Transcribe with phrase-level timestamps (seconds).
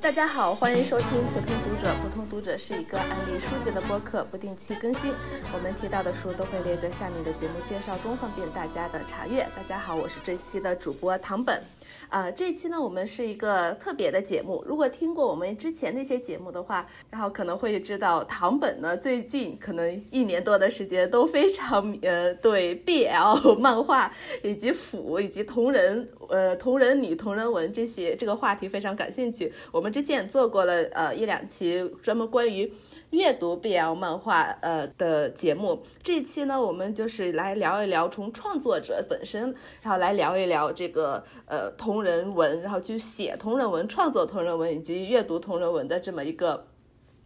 [0.00, 1.92] 大家好，欢迎收听普通读者。
[2.00, 5.12] 普通读者是一个案例书籍的播客，不定期更新。
[5.52, 9.42] 我们提到的书都会列在下面的节目介绍中，方便大家的查阅。
[9.56, 11.60] 大家好，我是这一期的主播唐本。
[12.08, 14.64] 啊，这期呢，我们是一个特别的节目。
[14.66, 29.52] 如果听过我们之前那些节目的话，然后可能会知道唐本呢，最近可能一年多的时间都非常呃，对 BL 漫画以及腐以及同人呃同人女同人文这些这个话题非常感兴趣。
[29.70, 32.72] 我们之前也做过了呃一两期专门关于。
[33.10, 46.66] 阅读 BL 漫画呃的节目，这期呢，我们就是来聊一聊从创作者本身，然后来聊一聊这个呃同人文，然后去写同人文、创作同人文以及阅读同人文的这么一个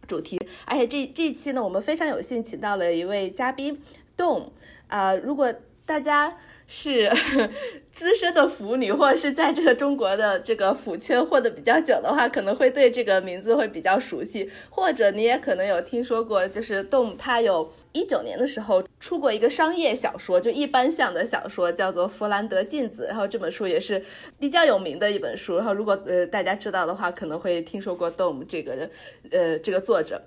[0.07, 0.39] 主题。
[0.65, 3.81] 而且这这一期呢，我们非常有幸请到了一位嘉宾
[4.15, 4.51] 动
[4.87, 5.53] 啊，如果
[5.85, 6.37] 大家。
[6.67, 7.11] 是
[7.91, 14.49] 资深的腐女，或者是在这个中国的这个腐圈混的比较久的话，可能会对这个名字会比较熟悉。
[14.69, 23.03] 或者你也可能有听说过，就是动他有一九年的时候出过一个商业小说，就一般向的小说，叫做《弗兰德镜子》。
[23.07, 24.03] 然后这本书也是
[24.39, 25.57] 比较有名的一本书。
[25.57, 28.89] 然后如果呃大家知道的话，可能会听说过 Dom 这个人，
[29.31, 30.21] 呃这个作者。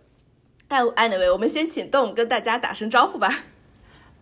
[0.68, 3.46] 但 anyway，我们先请 Dom 跟大家打声招呼吧。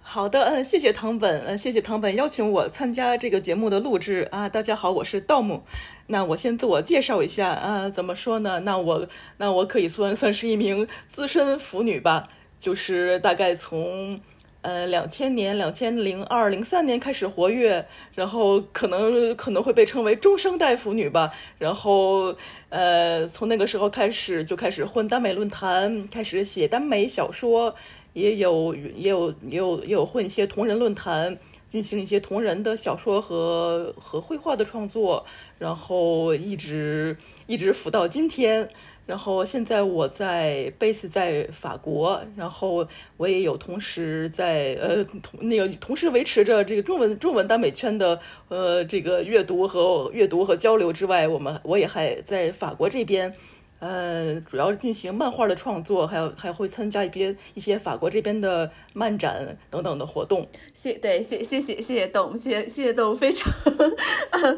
[0.07, 4.47] 好的，嗯，谢谢唐本，嗯，谢谢唐本邀请我参加这个节目的录制啊。
[4.47, 5.63] 大家好，我是盗墓。
[6.09, 8.61] 那我先自我介绍一下啊，怎么说呢？
[8.61, 12.29] 那我那我可以算算是一名资深腐女吧，
[12.61, 14.21] 就是大概从
[14.61, 21.33] 呃两千年、两千零二、零三年开始活跃，然后可能可能会被称为中生代腐女吧。
[21.59, 22.37] 然后
[22.69, 27.75] 呃，从那个时候开始就开始混耽美论坛，开始写耽美小说。
[28.15, 35.27] 也有也有也有也有混一些同人论坛，进行一些同人的小说和和绘画的创作，
[35.59, 38.71] 然后一直一直辅到今天。
[39.07, 53.35] 然后现在我在 base 在法国，然后我也有同时在呃同那个同时维持着这个中文中文耽美圈的呃这个阅读和阅读和交流之外，我们我也还在法国这边。
[53.81, 60.49] 呃，主要进行漫画的创作，还有还会参加一些一些法国这边的漫展等等的活动。
[60.73, 63.53] 谢对谢谢谢谢谢动，谢谢谢动，非常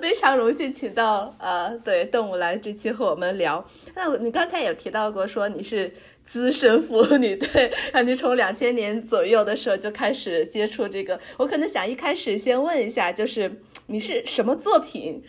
[0.00, 3.66] 非常荣幸请到呃对动物来这期和我们聊。
[3.94, 5.93] 那你刚才有提到过说你是
[6.25, 11.19] 资深腐女，对，那你从两千年左右的时候就开始接触这个。
[11.37, 15.25] 我可能想一开始先问一下，就是你是什么作品？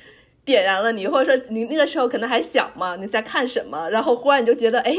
[0.47, 3.89] 点燃了你，或者说你那个时候可能还小嘛，你在看什么？
[3.89, 4.95] 然后忽然你就觉得，哎，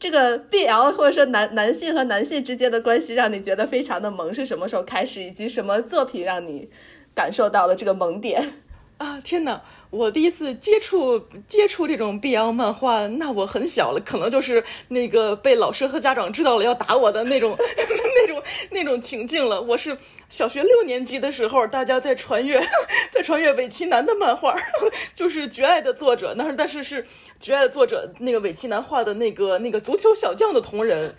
[0.00, 5.22] 这个 BL 或者说男男性和男性之间的关系让你觉得非常的萌，是什么时候开始？
[5.22, 6.68] 以及什么作品让你
[7.14, 8.54] 感受到了这个萌点？
[8.98, 9.62] 啊，天哪！
[9.94, 11.18] 我第一次接触
[11.48, 19.62] 接触这种 BL 漫画，那我很小了，可能就是那个被老师和家长知道了要打我的那种 那种那种情境了。
[19.62, 19.96] 我是
[20.28, 22.60] 小学六年级的时候，大家在传阅
[23.14, 24.56] 在传阅尾崎南的漫画，
[25.14, 27.02] 就是《绝爱》的作者，但是但是是
[27.38, 31.14] 《绝爱》的作者那个尾崎南画的那个那个足球小将的同人。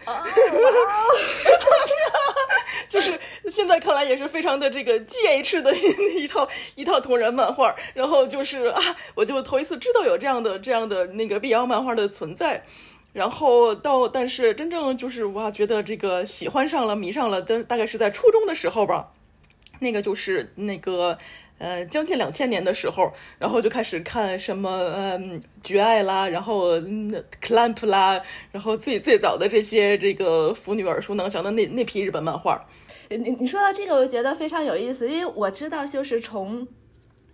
[2.87, 3.19] 就是
[3.51, 12.63] 现在看来也是非常的这个 G H 的一套一套同人漫画，然后就是啊，我就头一次知道有这样的这样的那个 BL 漫画的存在，
[13.13, 19.11] 然后到但是真正就是哇，觉得这个喜欢上了迷上了，大大概是在初中的时候吧，
[19.79, 21.17] 那个就是那个
[21.57, 26.77] 呃将近两千年的时候，然后就开始看什么嗯绝爱啦，然后
[27.41, 28.21] Clamp 啦，
[28.51, 32.65] 然后最最早的这些这个腐女耳熟能详的那那批日本漫画。
[33.07, 36.67] 你你说到这个，我就觉得非常有意思，因为我知道就是从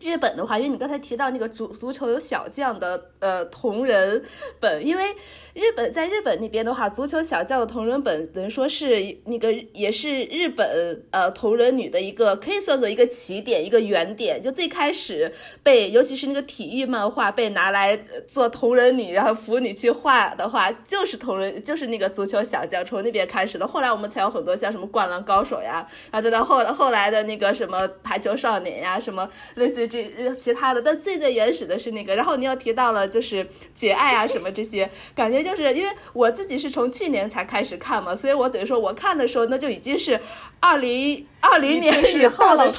[0.01, 4.23] 日本的话，因为你刚才提到那个足足球有小将的呃同人
[4.59, 5.15] 本，因为。
[5.53, 14.41] 日本在日本那边的话，足球小将的同人本等于说是那个也是日本呃同人女的一个可以算作一个起点一个原点。
[14.41, 23.67] 就最开始被尤其是那个体育漫画被拿来做同人女，然后腐女去画的话，就是同人就是那个足球小将从那边开始的。
[23.67, 30.81] 后来我们才有很多像什么灌篮高手呀，然后再到后后来的那个什么排球少年呀，什么类似于这其他的。
[30.81, 32.15] 但最最原始的是那个。
[32.15, 33.45] 然后你又提到了就是
[33.75, 35.40] 绝爱啊什么这些，感觉。
[35.43, 40.19] 就是因为我自己是从去年才开始看嘛，所以我等于说我看的时候，那就已经是
[40.59, 42.71] 二零二零年以后了。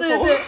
[0.00, 0.38] 对对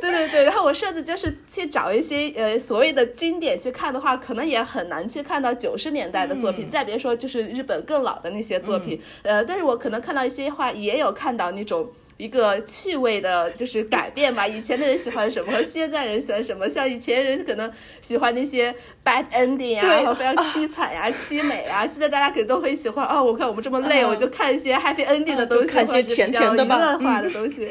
[0.00, 0.44] 对对对。
[0.44, 9.00] 然后我甚至就是去找一些呃所谓的经典去看的话，可能也很难去看到九十年代的作品，再别说就是日本更老的那些作品。
[9.22, 11.90] 呃，但是我可能看到一些话，也有看到那种。
[12.18, 14.46] 一个趣味的，就是改变吧。
[14.46, 16.68] 以前的人喜欢什么，和现在人喜欢什么？
[16.68, 17.72] 像以前人可能
[18.02, 18.74] 喜欢那些
[19.04, 21.86] bad ending 啊，然后非常凄惨呀、凄美啊。
[21.86, 27.68] 现在大家可能都会喜欢哦，我看我们这么累，我就看一些 happy ending 的东西，看一些甜甜的、娱乐化的东西。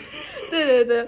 [0.50, 1.08] 对对对。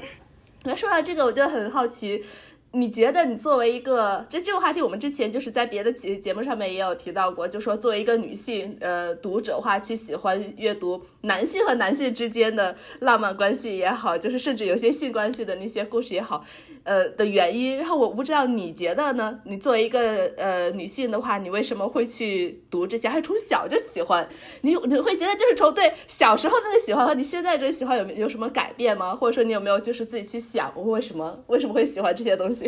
[0.63, 2.25] 那说到这个，我就很好奇。
[2.71, 16.45] 你觉得你作为一个，这这个话题我们之前就是在别的节节目上面也有提到过，就说作为一个女性呃读者话，去喜欢阅读男性和男性之间的浪漫关系也好，就是甚至有些性关系的那些故事也好，
[16.83, 17.75] 呃的原因。
[17.79, 19.39] 然后我不知道你觉得呢？
[19.45, 23.09] 你作为一个呃女性的话，你为什么会去读这些？
[23.09, 24.29] 还是从小就喜欢？
[24.61, 29.15] 你你会觉得就是从对小时候那个喜欢和你现在这个喜欢有有什么改变吗？
[29.15, 32.58] 或者说你有没有就是自己去想我为什么为什么会喜欢这些东西？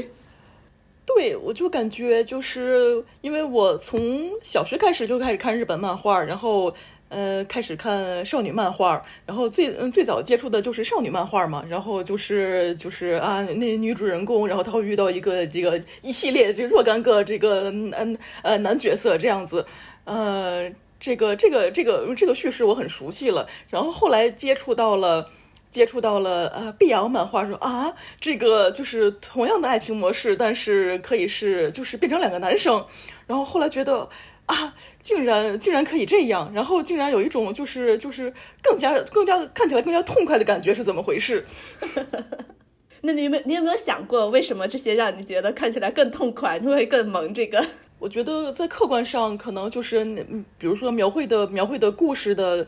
[1.04, 6.74] 对，我就感觉就是因为我从小学开始就开始看日本漫画，然后
[7.10, 19.66] 呃开始看少女漫画，然后最嗯最早接触的就是少女漫画嘛，然后就是就是啊那女主人公，然后她会遇到一个这个一系列这若干个这个嗯呃男角色这样子，
[20.06, 25.28] 呃这个这个这个这个叙事我很熟悉了，然后后来接触到了。
[25.72, 32.86] 接触到了呃碧瑶漫画，说啊，这个就是同样的爱情模式，但是可以是就是变成两个男生，
[33.26, 34.10] 然后后来觉得
[34.48, 41.46] 啊，竟然竟然可以这样，然后竟然有一种就是就是更加更加看起来更加痛快的感觉是怎么回事？
[43.04, 47.34] 那你有没有你有没有想过为什么这些让你觉得看起来更痛快，你会更萌？
[47.34, 47.66] 这个
[47.98, 50.04] 我觉得在客观上可能就是
[50.58, 52.68] 比如说描绘的描绘的故事的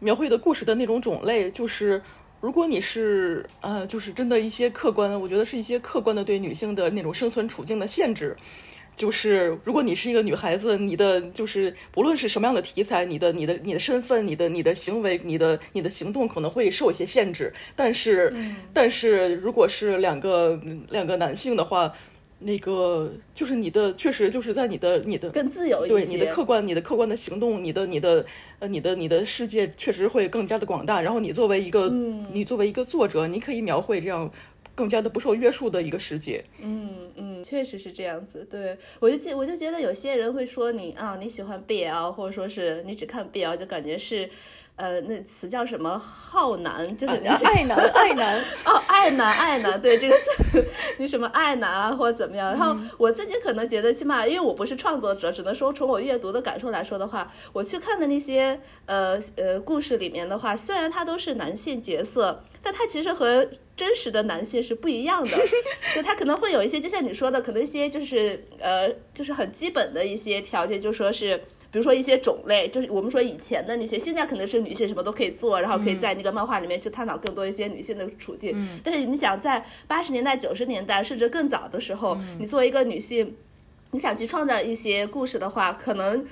[0.00, 2.02] 描绘的故事的那种种类就是。
[2.42, 8.36] 如果你是呃，就是真的一些客观，我觉得是一些客观的对女性的那种生存处境的限制。
[8.96, 17.52] 就是如果你是一个女孩子，你的就是不论是什么样的题材，你的、你的、你的身份、你的、你的行为、你的、你的行动可能会受一些限制。
[17.76, 18.34] 但是，
[18.74, 20.60] 但是如果是两个
[20.90, 21.92] 两个男性的话。
[22.44, 28.24] 那个就是你的，确实就是在你的你的更自由一些，对你的客观，你的客观的行动，你的你的
[28.58, 31.00] 呃你的你的世界确实会更加的广大。
[31.00, 31.88] 然后你作为一个，
[32.32, 34.30] 你作为一个作者，你可以描绘这样
[34.74, 36.44] 更加的不受约束的一个世界。
[36.62, 38.46] 嗯嗯，确实是这样子。
[38.50, 44.28] 对我就记我就觉得有些人会说你啊你喜欢 BL，或者说是你只看 BL，就感觉是。
[44.74, 45.98] 呃，那词叫什么？
[45.98, 50.66] 浩男就是爱男，爱男 哦，爱男，爱男，对这个字，
[50.98, 52.50] 你什么爱男啊，或者怎么样？
[52.52, 63.46] 然后我自己可能觉得，起码因为我不是创作者，只能说从我阅读的感受来说的话，我去看的那些呃呃故事里面的话，虽然他都是男性角色，但他其实和
[63.76, 65.38] 真实的男性是不一样的，
[65.94, 71.40] 就他可能会有一些，就像你说的，可能一些就是呃，就是很基本的一些条件，就说是。
[71.72, 78.52] 比如说一些种类，就是我们说以前的那些，现在可能是女性什么都可以做，然后可以在那个漫画里面去探讨更多一些女性的处境。
[78.54, 78.78] 嗯。
[78.84, 83.34] 但是你想在八十年代、九十年代，甚至更早的时候，你作为一个女性，
[83.92, 86.26] 你想去创造一些故事的话，可能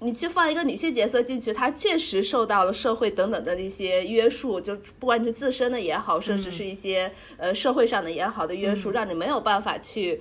[0.00, 10.20] 你去放一个女性角色进去，她确实受到了社会等等的一些约束，就不管是自身的也好，甚至是一些呃社会上的也好的约束，让你没有办法去。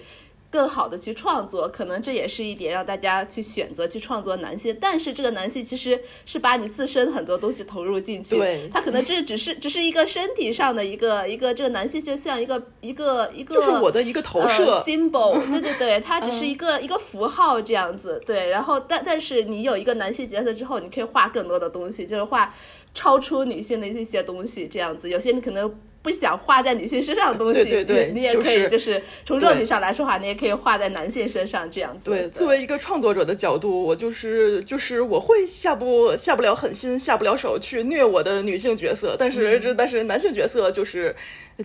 [0.51, 4.77] 更好的去创作，可能这也是一点让大家去选择去创作男性。
[4.81, 18.49] 但是这个男性其实是把你自身很多东西投入进去，对，他可能这只是只是一个身体上的一个一个这个男性就像一个一个一个，就是我的一个投射 symbol，对 对对，它只是一个一个符号这样子，对。
[18.49, 22.53] 然后但但是你有一个男性角色之后，你可以画更多的东西，就是画
[22.93, 25.09] 超出女性的一些东西这样子。
[25.09, 25.73] 有些你可能。
[26.01, 32.09] 不想画在女性身上的东西，对对对，你也可以就是从肉体上来说话，你也可以画在男性身上这样子。
[32.09, 41.15] 对，作为一个创作者的角度，我就是就是我会下不下不了狠心，下不了手去虐我的女性角色，但是这但是男性角色就是。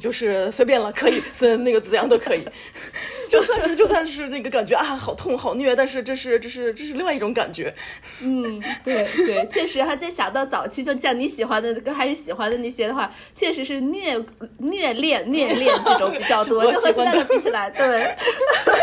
[0.00, 1.22] 就是随便了，可以，
[1.60, 2.42] 那个怎样都可以，
[3.30, 7.72] 就算是就算是那个感觉啊，好痛好虐，但是这是这是这是另外一种感觉。
[8.20, 14.20] 嗯，对对，确实，还在想到早期，就像你喜欢的跟还是喜欢的那些的话，确实是虐
[14.58, 18.14] 虐恋虐恋这种比较多， 就和现在的比起来，对，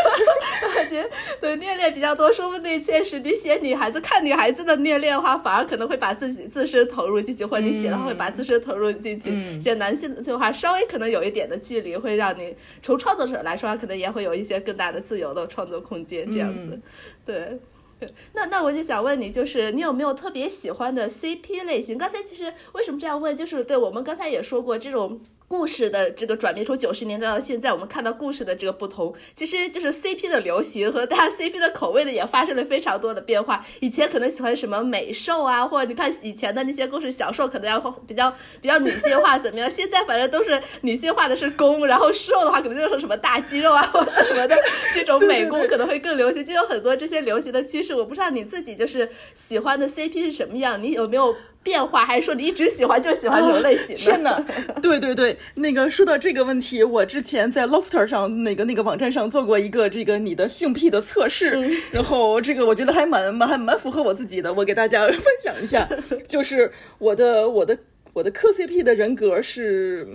[0.74, 1.08] 感觉
[1.40, 11.04] 对虐恋比较多，说不定确实你写女孩子看女孩子的虐恋的话，反而可能会把自己自身投入进去，或者你写的话会把自身投入进去，写男性的话稍微可能。
[11.14, 16.28] 有一点的距离会让你从创作者来说，可能也会有一些更大的自由的创作空间。
[16.28, 16.80] 这样子，
[17.24, 17.58] 对
[18.00, 18.08] 对。
[18.32, 21.96] 那那我就想问你，就是你有没有特别喜欢的 CP 类型？
[21.96, 33.64] 刚才其实为什么这样问，就是对我们刚才也说过，这种故事的这个转变，从九十年代到现在，我们看到故事的这个不同，其实就是 CP 的流行和大家 CP 的口味呢也发生了非常多的变化。
[33.80, 39.70] 以前可能喜欢什么美兽啊，或者你看以前的那些故事，小受可能要比较比较女性化怎么样？
[39.70, 44.56] 现在反正都是女性化的是攻，然后受的话可能就是什么大肌肉啊 或者什么的
[44.94, 47.94] 这种美攻可能会更流行，就有很多这些流行的趋势。
[47.94, 51.36] 我不知道你自己就是喜欢的 CP 是什么样，你有没有？
[51.64, 53.94] 变化，还是说你一直喜欢就喜欢这种类型的？
[53.96, 54.46] 天哪！
[54.82, 65.88] 对对对，那个说到这个问题，我之前在 Lofter 上那个那个网站上做过一个这个你的性癖的测试，然后这个我觉得还蛮蛮蛮符合我自己的，我给大家分享一下，
[66.28, 67.76] 就是我的我的
[68.12, 70.06] 我的磕 CP 的人格是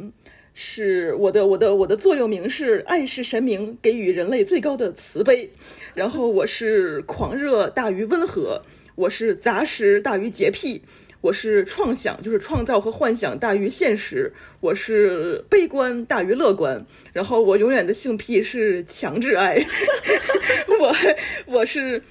[0.53, 5.49] 是我的我的我的座右铭是爱是神明给予人类最高的慈悲，
[5.95, 8.61] 然后我是狂热大于温和，
[8.93, 10.83] 我是杂食大于洁癖。
[11.21, 16.85] 我是创想，就是创造和幻想大于现实；我是悲观大于乐观。
[17.11, 19.57] 然后我永远的性癖是强制爱。
[20.79, 20.95] 我
[21.45, 22.01] 我是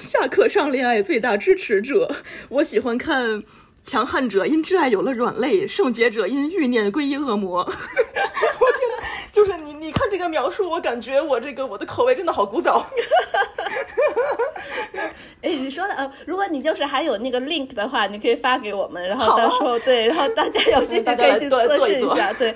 [0.00, 2.12] 下课上恋爱最大支持者。
[2.48, 3.42] 我喜欢看
[3.90, 7.58] 强悍者因挚爱有了软肋，圣洁者因欲念归依恶魔。
[7.66, 7.74] 我天，
[9.32, 12.86] 就是你你看这个描述，我感觉我这个我的口味真的好古早。
[15.42, 22.54] 哎，你说的呃，如果你就是还有那个 link 的话，你可以发给我们，然后到时候对，然后大家有兴趣可以去 测试一下，对。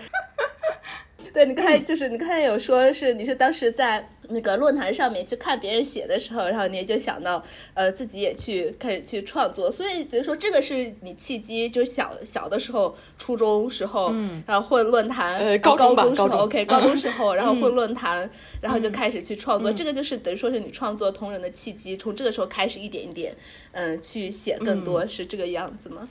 [1.32, 18.28] 对你刚才就是你刚才有说是你是当时在那个论坛上面去看别人写的时候，然后你也就想到呃自己也去开始去创作，所以等于说这个是你契机，就是小小的时候初中时候，嗯，然后混论坛，呃高中吧，高中 OK 高中时候，然后混论坛，
[18.60, 23.34] 然后就开始去创作，这个就是等于说是你创作同人的契机，从这个时候开始一点一点
[23.72, 26.08] 嗯去写更多，是这个样子吗？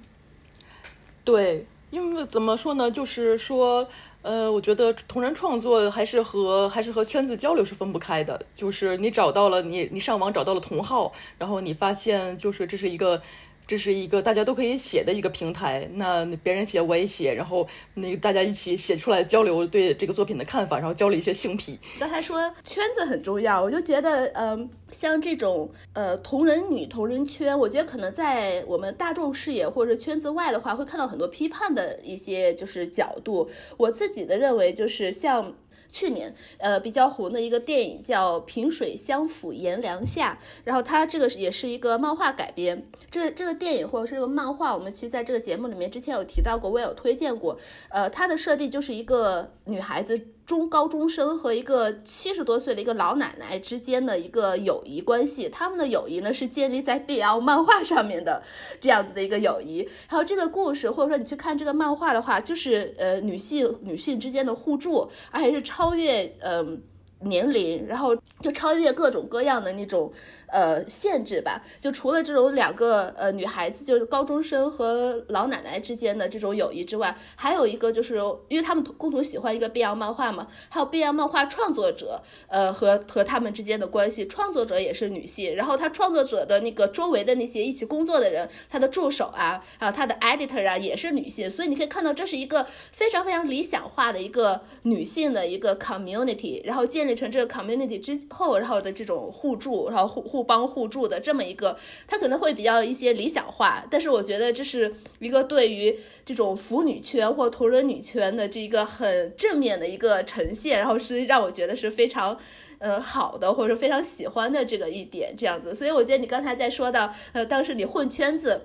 [1.24, 3.88] 对，因为怎么说呢，就是说。
[4.24, 8.44] 呃，我觉得同人创作还是和还是和圈子交流是分不开的。
[8.56, 13.22] 就是你找到了你你上网找到了同号，然后你发现就是这是一个。
[13.66, 21.80] 这是一个大家都可以写的一个平台，那别人写我也写，然后那个大家一起写出来交流对这个作品的看法，然后交流一些性癖。
[22.00, 33.50] 刚才说圈子很重要，我就觉得，嗯，像这种呃同人女同人圈，我觉得可能在我们大众视野或者圈子外的话，会看到很多批判的一些就是角度。
[33.78, 35.54] 我自己的认为就是像。
[35.94, 42.90] 去年，呃，比较红的一个电影叫《萍水相逢颜良下》，然后它这个也是一个漫画改编。
[43.12, 47.60] 这这个电影或者是个漫画，我们其实在这个节目里面之前有提到过，我也有推荐过。
[47.90, 50.20] 呃，它的设定就是一个女孩子。
[50.46, 58.44] 中高中生和一个七十多岁的一个老奶奶之间的一个友谊关系，他们的友谊呢是建立在 BL 漫画上面的
[58.80, 59.88] 这样子的一个友谊。
[60.08, 66.82] 还有这个故事，或者说你去看这个漫画的话，就是呃女性女性之间的互助，而且是超越嗯。
[67.26, 70.12] 年龄，然后就超越各种各样的那种
[70.54, 71.62] 呃限制吧。
[71.82, 78.18] 就除了这种两个呃女孩子，就是高中生和老奶奶之间的这种友谊之外，还有一个就是
[78.50, 97.14] 因为他们共同喜欢一个 BL 漫画嘛，还有 BL 漫画创作者呃和和他们之间的关系，创作者也是女性，然后他创作者的那个周围的那些一起工作的人，他的助手啊，还有他的 editor 啊也是女性，所以你可以看到这是一个非常非常理想化的一个女性的一个 community，然后建立。
[97.14, 112.38] 成这个 community 之后，然后的这种互助，然后互互帮互助的这么一个，它可能会比较一些理想化，但是我觉得这是一个对于这种腐女圈或同人女圈的这一个很正面的一个呈现，然后是让我觉得是非常
[112.80, 115.74] 呃好的，或者说非常喜欢的这个一点这样子。
[115.74, 118.62] 所以我觉得你刚才在说到，呃，当时你混圈子。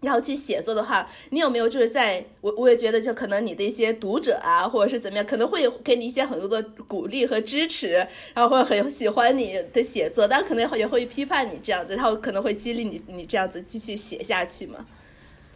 [0.00, 14.86] 要去写作的话，你有没有就是在我我也觉得，就可能你的一些读者啊，或者是怎么样，可能会给你一些很多的鼓励和支持，然后会很喜欢你的写作，但可能也会批判你这样子，然后可能会激励你你这样子继续写下去嘛？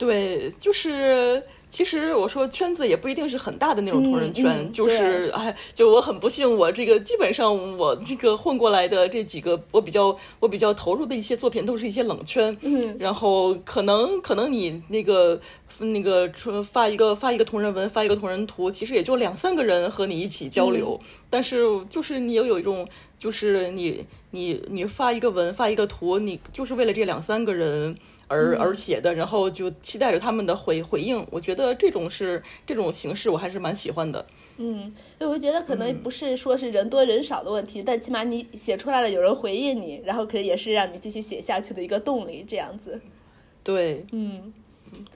[0.06, 1.42] 对，就是。
[1.72, 15.40] 其实我说圈子也不一定是很大的那种同人圈，就是哎，就我很不幸，我这个基本上我这个混过来的这几个，我比较我比较投入的一些作品都是一些冷圈，嗯，然后可能可能你那个
[15.78, 16.30] 那个
[16.62, 27.96] 发一个发一个同人文，发一个同人图，其实也就两三个人和你一起交流，但是就是你又有一种，就是你你你发一个文发一个图，你就是为了这两三个人。
[28.32, 31.24] 而而写的，然后就期待着他们的回回应。
[31.30, 34.24] 我觉得这种是这种形式，我还是蛮喜欢的。
[34.56, 42.44] 嗯，我觉得可能不是说是人多人少的问题，但起码你写出来了，有人回应你，然后可以也是让你继续写下去的一个动力。
[42.48, 43.00] 这样子。
[43.62, 44.52] 对，嗯。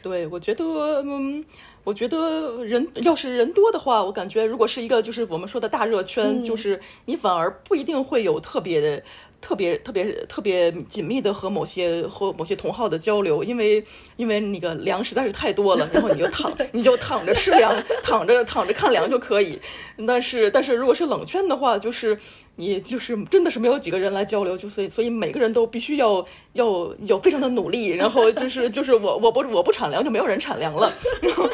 [0.02, 0.64] 对，我觉得，
[1.02, 1.44] 嗯，
[1.84, 9.02] 我觉得人要是人多的话，我感觉如果是一个就是我们说的大热圈，就是你反而不一定会有特别的。
[9.46, 13.84] 特别特别特别紧密的和某些和某些同号的交流，因为
[14.16, 17.72] 因为那个粮实在是太多了，然后你就躺 你就躺着吃粮，
[18.02, 19.60] 躺着躺着看粮就可以。
[20.04, 22.18] 但是但是如果是冷圈的话，就是
[22.56, 26.66] 你就是真的是没有几个人来交流，就所以所以每个人都必须要要
[27.00, 31.48] 有非常的努力， 然后就是就是我我不我不产粮就没有人产粮了， 然后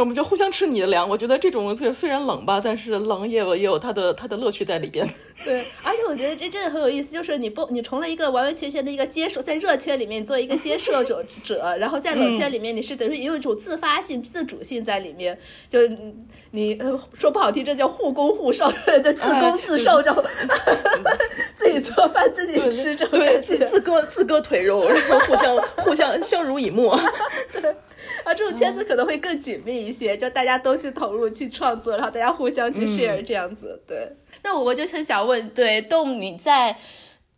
[0.00, 1.08] 我们就互相吃你的粮。
[1.08, 5.08] 我觉得这种虽虽然冷吧，但是冷也有也有它的它的乐趣在里边。
[5.44, 7.12] 对，而且我觉得这真的很有意思。
[7.12, 15.38] 就是你不，你从了一个完完全全的一个接受，在热圈里面做一个接受者者，然后在冷圈里面你是等于有一种自发性、自主性在里面。
[15.68, 15.78] 就
[16.52, 16.76] 你
[17.18, 20.30] 说不好听，这叫互攻互受，对自攻自受，这种
[21.54, 26.98] 自己做饭自己吃，这种对自自割自割腿肉，然后互相互相相濡以沫。
[28.24, 33.80] 啊，这种圈子可能会更紧密一些，就大家都去投入去创作，然后大家互相去 share 这样子。
[33.86, 36.76] 对，那我就很想问，对，动你在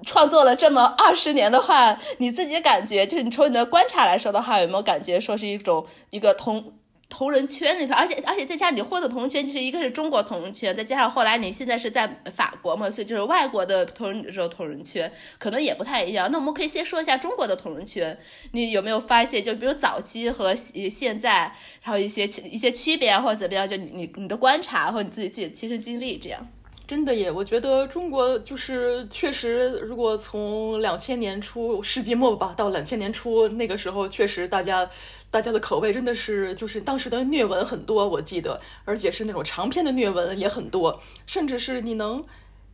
[0.04, 6.72] 创作了这么二十年的话，你自己感觉，就是你从你的观察来说的话，有没有感觉说是一种一个同？
[7.08, 16.30] 同人圈里头，而且而且再加上你获得同人圈，其实一个是中国同人圈，再加上后来你现在是在法国嘛，所以就是外国的同人说同人圈可能也不太一样。
[16.30, 18.16] 那我们可以先说一下中国的同人圈，
[18.52, 23.66] 你有没有发现，就比如早期和现在，然后一些一些区别或者怎么样？
[23.66, 26.46] 就你你你的观察或你自己自己的亲身经历这样。
[26.88, 34.88] 真的耶，我觉得中国就是确实，如果从两千年初世纪末吧到两千年初那个时候，确实大家
[35.30, 42.24] 大家的口味真的是就是当时的虐文很多，我记得，而且是那种长篇的虐文也很多，甚至是你能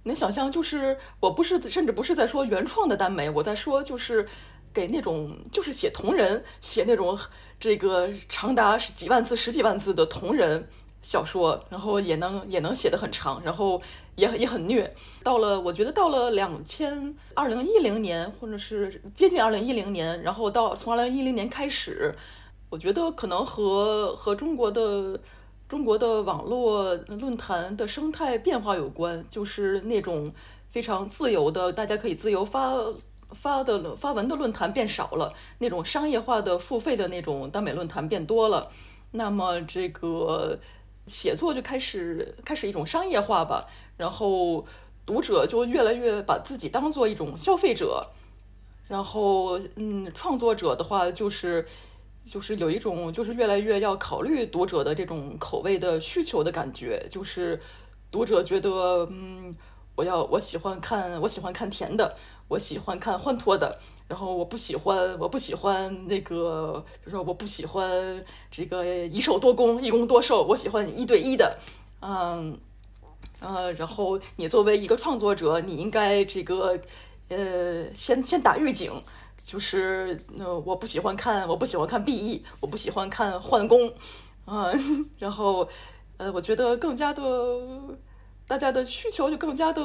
[0.05, 4.25] 能想象，就是我不是甚至不是在说原创的耽美，我在说就是
[4.73, 7.19] 给那种就是写同人写那种
[7.59, 10.69] 这个长达几万字十几万字的同人。
[11.07, 13.79] 小说，然后也能也能写得很长，然后
[14.17, 14.95] 也也很虐。
[15.23, 22.15] 到了，我觉得到了两千二零一零年，或者是接近二零一零年，然后到从二零一零年开始，
[22.71, 25.21] 我觉得可能和和中国的
[25.69, 30.33] 中国的网络论坛的生态变化有关，就是那种
[30.71, 32.75] 非常自由的，大家可以自由发
[33.31, 38.71] 发的发文的论坛变少了，那种商业化的付费的那种耽美论坛变多了。
[39.13, 40.59] 那么这个。
[41.07, 44.65] 写作就开始开始一种商业化吧，然后
[45.07, 48.07] 读者就越来越把自己当做一种消费者，
[48.89, 51.67] 然后嗯，创作者的话就是
[52.25, 57.61] 就是有一种就是越来越要考虑读者的这种口味的需求的感觉，就是
[58.11, 59.53] 读者觉得嗯，
[59.95, 62.15] 我要我喜欢看我喜欢看甜的，
[62.49, 63.79] 我喜欢看欢脱的。
[64.07, 71.59] 然后我不喜欢，我不喜欢那个，比如说我不喜欢这个以守多攻、一攻多受，我喜欢一对一的，
[72.03, 72.59] 嗯，
[73.45, 76.79] 呃，然后你作为一个创作者，你应该这个，
[77.29, 78.91] 呃，先先打预警，
[79.37, 83.93] 就是呃，我不喜欢看，我不喜欢看 BE，我不喜欢看换工，
[84.45, 84.73] 啊，
[85.19, 85.69] 然后
[86.17, 87.23] 呃，我觉得更加的，
[88.47, 89.83] 大家的需求就更加的、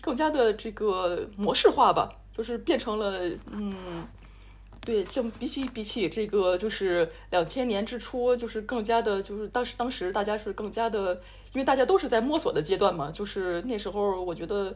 [0.00, 2.18] 更加的这个模式化吧。
[2.34, 3.74] 就是变成了，嗯，
[4.84, 11.14] 对，像比起比起这个，就是两千年之初，就是更加的，就是当时当时大家是更加的，
[11.52, 14.74] 因为大家都是在摸索的阶段嘛，就是那时候我觉得。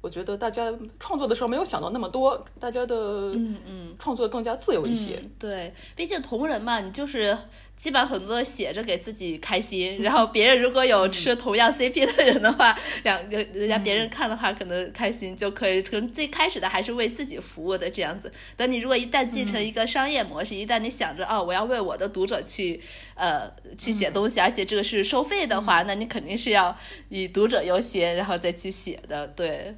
[0.00, 2.94] 我觉得大家创作的时候没有想到那么多，大家的
[3.32, 5.18] 嗯嗯创作更加自由一些。
[5.38, 7.34] 对，毕竟同人嘛，你就是
[7.76, 15.82] 基本上很多写着给自己开心， 然后别人如果有吃同样 CP 的人的话，两人人家别人看的话可能开心就可以。
[15.82, 18.32] 可能最开始的还是为自己服务的这样子。
[18.56, 22.80] 等你如果一旦继承一个商业模式，一旦你想着哦，我要为我的读者去
[23.14, 26.76] 呃去写东西，而且这个是收费的话，那你肯定是要
[27.08, 29.26] 以读者优先，然后再去写的。
[29.28, 29.74] 对。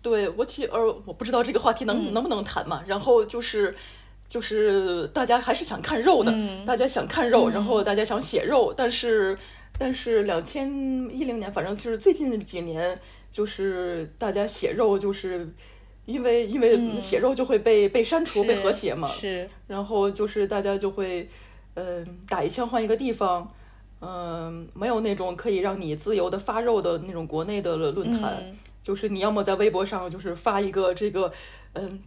[0.00, 3.72] 对我其呃我不知道这个话题能能不能谈嘛，然后就是
[4.32, 6.32] 就是大家还是想看肉的，
[6.64, 9.36] 大家想看肉，然后大家想写肉，但是
[9.78, 10.70] 但是两千
[11.10, 12.98] 一零年，反正就是最近几年，
[13.30, 15.46] 就是大家写肉，就是
[16.06, 21.28] 因为因为写肉就会被被删除被和谐嘛，是，然后就是大家就会
[21.74, 23.52] 嗯打一枪换一个地方，
[24.00, 28.42] 嗯没有那种可以让你自由的发肉的那种国内的论坛。
[28.82, 31.30] 就是你要么在微博上就是发一个这个，
[31.74, 32.00] 嗯，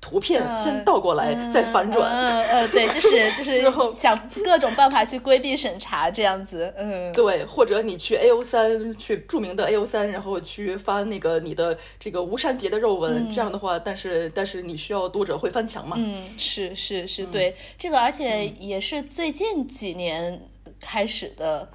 [0.00, 15.96] 图片先倒过来再反转，嗯嗯，对，就是 就是然后想各种办法去规避审查这样子，嗯，对，或者你去 A O 三去著名的 A O 三，然后去发那个你的这个无删节的肉文，这样的话，但是但是你需要读者会翻墙嘛？
[15.98, 20.40] 嗯，是是是，对这个，而且也是最近几年
[20.80, 21.68] 开始的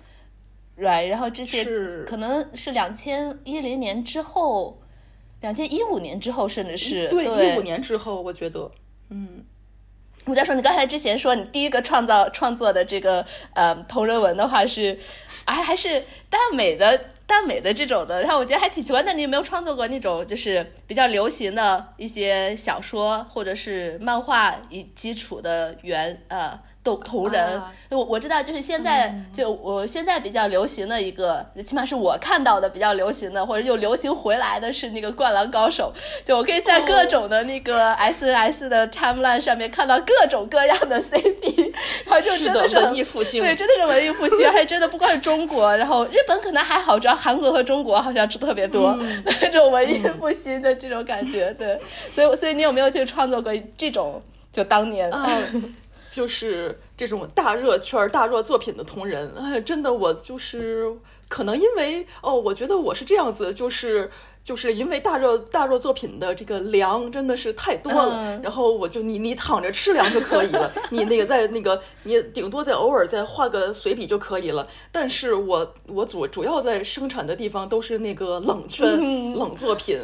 [0.79, 1.65] ，right，然后这些
[2.05, 4.79] 可能是两千一零年之后。
[5.43, 8.71] 两千一五年之后，甚至是对一五年之后，我觉得，
[9.09, 9.43] 嗯，
[10.23, 14.97] 我在说你刚才之前说你第一个创造创作的这个呃同人文的话是，
[15.43, 19.03] 哎还是耽美的耽美的这种的，然后我觉得还挺奇怪。
[19.03, 26.57] 那你有没有创作过那种就是比较流行的一些小说或者是漫画以基础的原呃？
[26.83, 35.93] 同同人，我我知道，就是现在就我现在比较流行的一个，起码是我看到的比较流行的，或者又流行回来的是那个《灌篮高手》，
[36.27, 41.73] 就我可以在各种的那个 SNS 的 timeline 上面看到各种各样的 CP，
[42.05, 48.97] 然后就真的是文艺复兴，对，真的是文艺复兴，还真的不光是中国，然后日本可能还好，主要韩国和中国好像是特别多
[49.41, 51.79] 那种文艺复兴的这种感觉，对，
[52.13, 54.21] 所以所以你有没有去创作过这种？
[54.51, 55.09] 就当年。
[56.13, 60.93] 就是这种大热圈、大热作品的同人，哎，真的，我就是
[61.27, 64.11] 可能因为哦，我觉得我是这样子，就是。
[64.43, 74.67] 就是因为大热大热作品的这个粮真的是太多了，然后我就你你躺着吃粮就可以了， 你那个在那个你顶多再偶尔再画个随笔就可以了。
[74.91, 79.97] 但是我我主主要在生产的地方都是那个冷圈冷作品，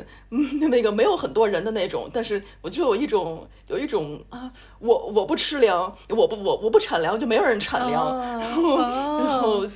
[0.69, 2.09] 那个没有很多人的那种。
[2.13, 4.49] 但是我就有一种有一种啊，
[4.79, 8.17] 我我不吃粮，我不我我不产粮，就没有人产粮。
[8.39, 9.67] 然后然后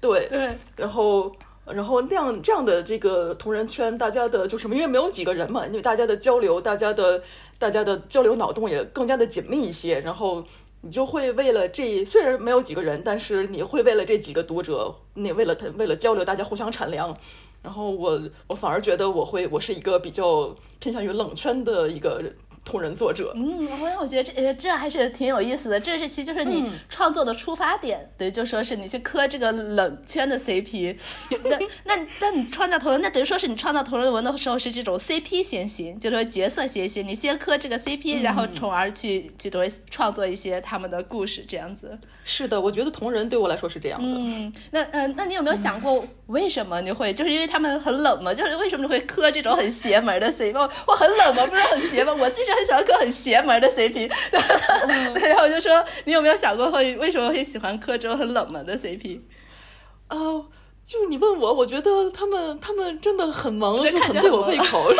[0.00, 1.30] 对对，然后。
[1.66, 4.74] 然后那样这样的这个同人圈，大家的就什么？
[4.74, 7.22] 因为没有几个人嘛，因为大家的交流，大家的
[7.58, 10.00] 大家的交流脑洞也更加的紧密一些。
[10.00, 10.44] 然后
[10.82, 17.16] 你就会为了这，虽然没有几个人，但是你会为了这几个读者，你为了他为了交流，大家互相产粮。
[17.62, 22.22] 然后我我反而觉得我会我是一个比较偏向于冷圈的一个。
[22.66, 25.78] 同人作者，嗯，我我觉得这这还是挺有意思的。
[25.78, 30.96] 这是其实就是你创作的出发点，对，就说是你去磕这个冷圈的 CP。
[31.44, 41.96] 那那那你创造同人，那等于说是你创造同人文的时候是这种 CP 先行，就是说角色先行，你先磕这个 CP，然后从而去去作为创作一些他们的故事，这样子。
[42.24, 44.08] 是的，我觉得同人对我来说是这样的。
[44.08, 47.14] 嗯，那嗯，那你有没有想过为什么你会？
[47.14, 48.34] 就是因为他们很冷吗？
[48.34, 50.52] 就是为什么你会磕这种很邪门的 CP？
[50.88, 51.46] 我很冷吗？
[51.46, 52.18] 不是很邪门？
[52.18, 54.10] 我自己很喜欢磕很邪门的 CP。
[54.32, 59.20] 然后我就说，你有没有想过会为什么会喜欢磕这种很冷门的 CP？
[60.08, 60.46] 哦，
[60.82, 64.92] 就你问我，我觉得他们他们真的很萌，就很对我胃口。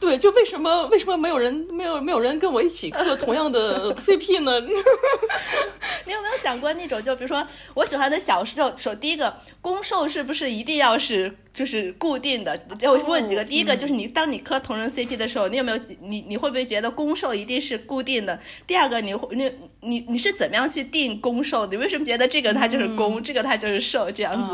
[0.00, 4.60] 对，就为什么为什么没有人没有没有人跟我一起磕同样的 CP 呢？
[6.06, 12.60] 你有没有想过那种，就比如说我喜欢的小说，首第一个攻受是不是一定要是就是固定的？
[12.82, 18.38] 我问几个，第一个就是你当你磕同人 CP 的时候，你有没有你你会不会觉得攻受一定是固定的？
[18.66, 21.64] 第二个，你你你你是怎么样去定攻受？
[21.66, 24.50] 你为什么觉得这个他就是攻，这个他就是受这样子？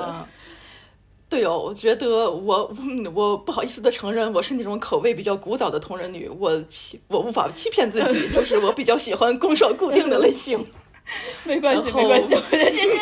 [1.31, 2.75] 对哦，我觉得我
[3.15, 10.67] 我不好意思的承认，我是那种口味比较古早的同人女，我欺我无法欺骗自己，就是我比较喜欢攻守固定的类型。
[11.45, 12.97] 没关系，没关系，我觉得这这个，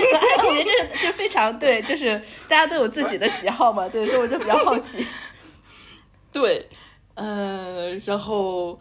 [0.47, 5.05] 我觉得这这非常对，就是大家都有自己的喜好嘛，对，所以我就比较好奇。
[6.31, 6.69] 对，
[7.15, 8.79] 嗯，然后，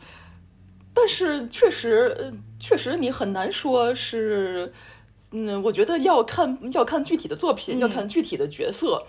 [0.93, 4.71] 但是确实，确实你很难说是，
[5.31, 9.05] 嗯，我觉得要看要看具体的作品，要看具体的角色。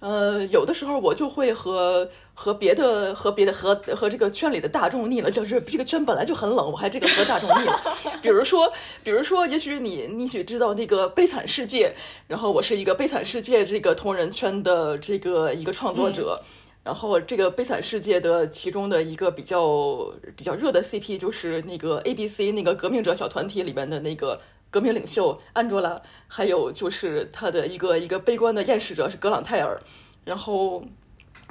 [0.00, 7.78] 呃，有的时候我就会和和别的和别的和和这个圈里的大众腻了，就是这个圈本来就很冷，我还这个和大众腻了。
[8.22, 8.72] 比如说，
[9.04, 11.88] 比如说，也许你你许知道那个《悲惨世界》，
[12.28, 16.40] 然后我是一个《悲惨世界》这个同人圈的这个一个创作者，
[16.82, 24.40] 然后这个《悲惨世界》的其中的一个比较比较热的 CP 就是那个 ABC 那个革命者小团体里边的那个。
[24.70, 29.80] 革命领袖安卓拉，还有就是他的一个一个悲观的厌世者是格朗泰尔，
[30.24, 30.82] 然后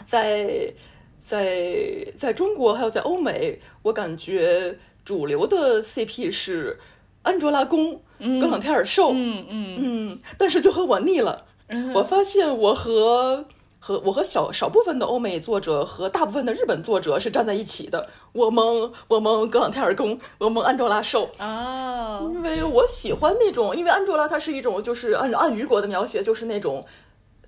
[0.06, 0.74] 在
[1.20, 6.80] 在在中国还有在欧美，我感觉主流的 CP 是
[7.24, 9.78] 安卓拉攻，格朗泰尔受，嗯嗯。
[9.80, 11.46] 嗯，但是就和我腻了，
[11.94, 13.46] 我发现我和。
[13.80, 18.08] 和我和小少部分的欧美作者和大部分的日本作者是站在一起的。
[18.34, 21.30] 我蒙我蒙格朗泰尔宫，我蒙安卓拉兽。
[21.40, 26.86] 哦，因为我喜欢那种，因为安卓拉它是一种，就是按按雨果的描写，就是那种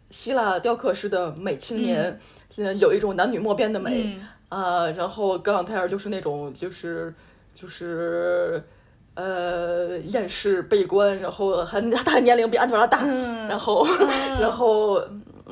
[0.10, 4.20] 希腊雕刻式的美青年，现在有一种男女莫辨的美。
[4.50, 7.14] 啊，然后格朗泰尔就是那种就是
[7.54, 8.62] 就是
[9.16, 13.06] 呃厌世悲观，然后还他年龄比安卓拉大，
[13.48, 13.88] 然后
[14.42, 15.02] 然后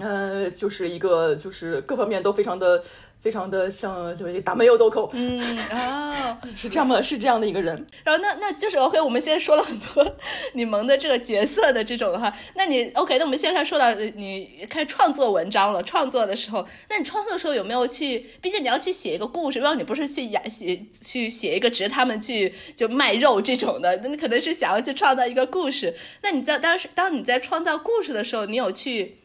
[0.02, 2.84] 呃就是一个就是各方面都非常的。
[3.22, 7.86] 非常的像就是打没有豆蔻，嗯哦，是这样的，是这样的一个人。
[8.06, 10.16] 然后那那就是 OK，我们先说了很多
[10.54, 18.20] 你萌的这个角色的这种的话，那你 OK，那我们现在说到你开始创作文章了，创作的时候，那你创作的时候有没有去？
[18.40, 25.94] 毕竟你要去写一个故事，然后你不是去演写去写一个值他们去就卖肉这种的，那你可能是想要去创造一个故事。
[26.24, 29.19] 那你在当时当你在创造故事的时候，你有去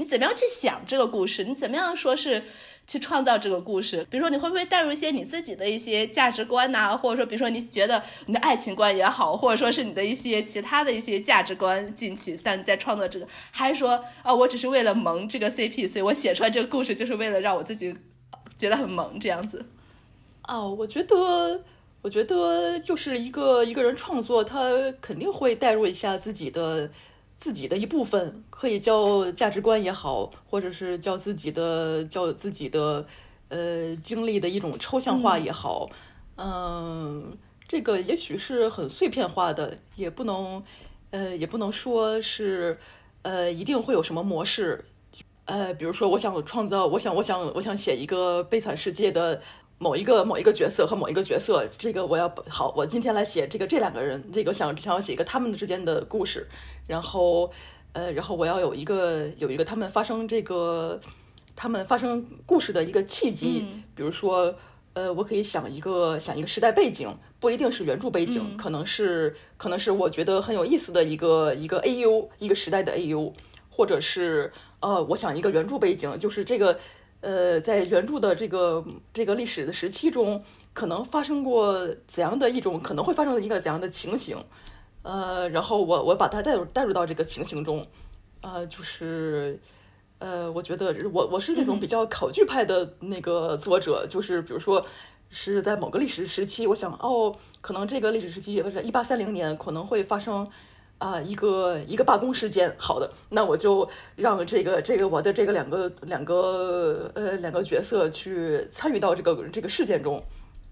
[0.00, 1.44] 你怎么样去想这个故事？
[1.44, 2.42] 你怎么样说是？
[2.86, 17.94] 去创造这个故事，比如说你会不会带入一些你自己的一些价值观呐，或者说，比如说你觉得你的爱情观也好，或者说是你的一些其他的一些价值观进去，但在创作这个，还是说啊，我只是为了萌这个 CP，所以我写出来这个故事就是为了让我自己
[18.58, 19.64] 觉得很萌这样子。
[20.48, 21.62] 哦，我觉得，
[22.02, 26.90] 我觉得就是一个一个人创作，他肯定会带入一下自己的。
[27.40, 33.06] 自己的一部分可以叫价值观也好，或者是叫自己的叫自己的
[33.48, 35.88] 呃经历的一种抽象化也好，
[36.36, 40.62] 嗯，这个也许是很碎片化的，也不能
[41.12, 42.78] 呃也不能说是
[43.22, 44.84] 呃一定会有什么模式，
[45.46, 49.40] 呃，比如说我想创造，我想我想我想写一个悲惨世界的。
[49.82, 56.46] 某一个某一个角色和某一个角色，这个我要好，我今天来写这个这两个人，这个想想要写一个他们之间的故事，
[56.90, 57.50] 然后
[57.92, 61.00] 呃，然后我要有一个有一个他们发生这个
[61.54, 64.54] 他们发生故事的一个契机，比如说
[64.94, 73.32] 呃，我可以想一个想一个时代背景，不一定是原著背景，可能是可能是我觉得很有意思的一个一个 AU 一个时代的 AU，
[73.70, 76.78] 或者是呃，我想一个原著背景，就是这个。
[77.22, 84.42] 呃，在原著的这个这个历史的时期中，可能发生过怎样的一种可能会发生的一个怎样的情形？
[85.02, 87.86] 呃，然后我我把它带入带入到这个情形中，
[88.40, 89.58] 呃，就是
[90.18, 94.84] 呃，我觉得我我是那种比较考据派的那个作者，就是比如说
[95.28, 100.48] 是在某个历史时期，我想哦，可能这个历史时期不是一八三零年可能会发生。
[101.00, 110.22] 啊，一个一个罢工事件，好的，那我就让这个这个我的这个两个两个呃两个角色去参与到这个这个事件中，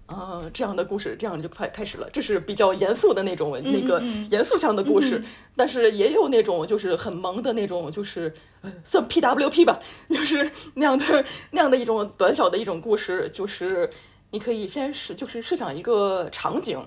[0.09, 2.09] 啊，这样的故事这样就快开始了。
[2.11, 5.23] 这是比较严肃的那种那个严肃向的故事，
[5.55, 13.89] 但是也有那种就是很萌的那种，就是呃算 PWP 吧， 就是那样的那样的一种短小的一种故事，就是
[14.31, 16.79] 你可以先是就是设想一个场景，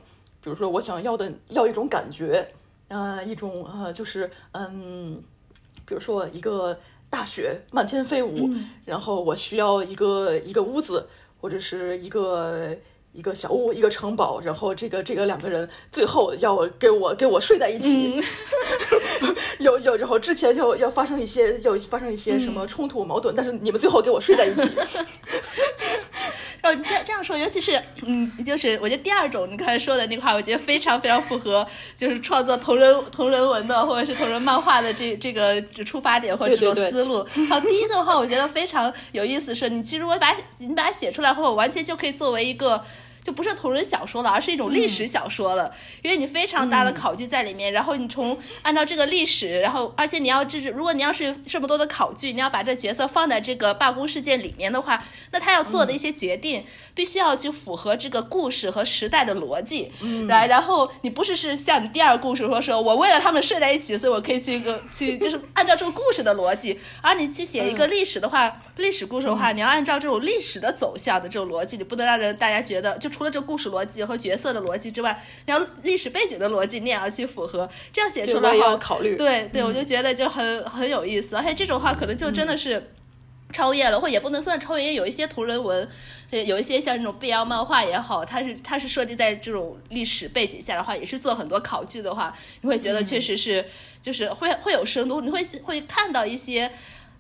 [0.43, 2.49] 比如说我想要的要一种感觉。
[2.89, 5.23] 呃，一种呃，就是嗯，
[5.87, 8.51] 比如说一个大雪漫天飞舞，
[8.85, 11.09] 然后我需要一个一个屋子，
[11.41, 12.77] 或者是一个
[13.13, 18.23] 一个小屋，一个城堡，然后这个这个两个人最后要给我给我睡在一起，
[19.61, 24.63] 有有，然后之前就要发生一些要发生一些什么冲突矛盾，但是你们最后给我睡在一起。
[26.63, 37.27] 哦，这这样说，尤其是，嗯，就是我觉得第二种你刚才说的那块，我觉得非常非常符合，就是创作同人同人文的或者是同人漫画的这这个出发点或者这种思路。
[37.49, 42.85] 好，第一个的话，我觉得非常有意思，是你其实我把你把它写出来后，完全就可以作为一个。
[43.23, 56.65] 就不是同人小说了，而是一种历史小说了，因为你非常大的考据在里面，然后你从按照这个历史，然后而且你要就是如果你要是这么多的考据，你要把这角色放在这个罢工事件里面的话，那他要做的一些决定。
[56.95, 59.91] 必须要去符合这个故事和时代的逻辑，
[60.29, 66.79] 来，然后你不是是像你第二个故事说，说我为了他们睡在一起，所以我可以去一个去，就是按照这个故事的逻辑。
[67.01, 79.15] 而你去写一个历史的话，历史故事的话，你要按照这种历史的走向的这种逻辑，你不能让人大家觉得，就除了这个故事逻辑和角色的逻辑之外，然后历史背景的逻辑你也要去符合，这样写出来要考虑。
[79.17, 82.91] 对对，我就觉得就很很有意思，而且这种话可能就真的是。
[83.53, 85.87] 超越了，或也不能算超越，有一些同人文，
[86.31, 93.63] 有一些像这种 BL 漫画也好，它是它是设计在这种历史背景下的话，也是做很多考据的话，你会觉得确实是，
[94.01, 96.73] 就是会会有深度，你会会看到一些，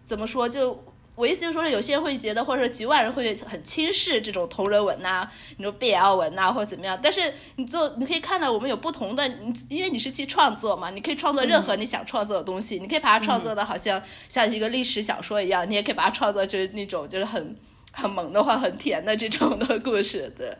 [0.06, 0.82] 怎么说就。
[1.14, 6.98] 我意思就是说，有些人会觉得，或者说局外人会很轻视这种同人文呐，你说 BL 文呐，或者怎么样。
[7.02, 9.28] 但是你做，你可以看到我们有不同的，
[9.68, 17.56] 因为你是去创作嘛，你可以创作任何你想创作的东西，你可以把它创作的好像像一个历史小说一样，你也可以把它创作就是那种就是很
[17.92, 20.56] 很萌的话，很甜的这种的故事，对。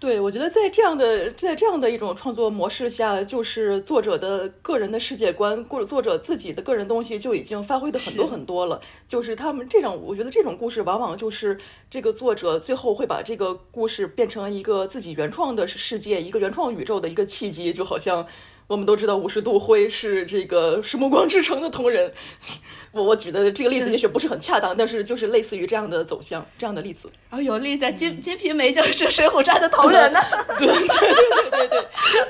[0.00, 8.80] 对，我觉得在这样的在这样的一种创作模式下，就是作者的个人的世界观，或者作者自己的个人东西就已经发挥的很多很多了。
[9.06, 11.58] 就是他们这种，我觉得这种故事往往就是
[11.90, 18.26] 这个作者最后会把这个故事变成一个自己原创的世界，一个原创宇宙的一个契机，就好像。
[18.70, 22.12] 我们都知道五十度灰是这个是暮光之城的同人，
[22.94, 27.10] 我我举的这个例子也许不是很恰当，但是就是类似于这样的走向，这样的例子。
[27.30, 30.20] 哦，有例子，金金瓶梅就是水浒传的同人呢。
[30.56, 31.84] 对对对对对，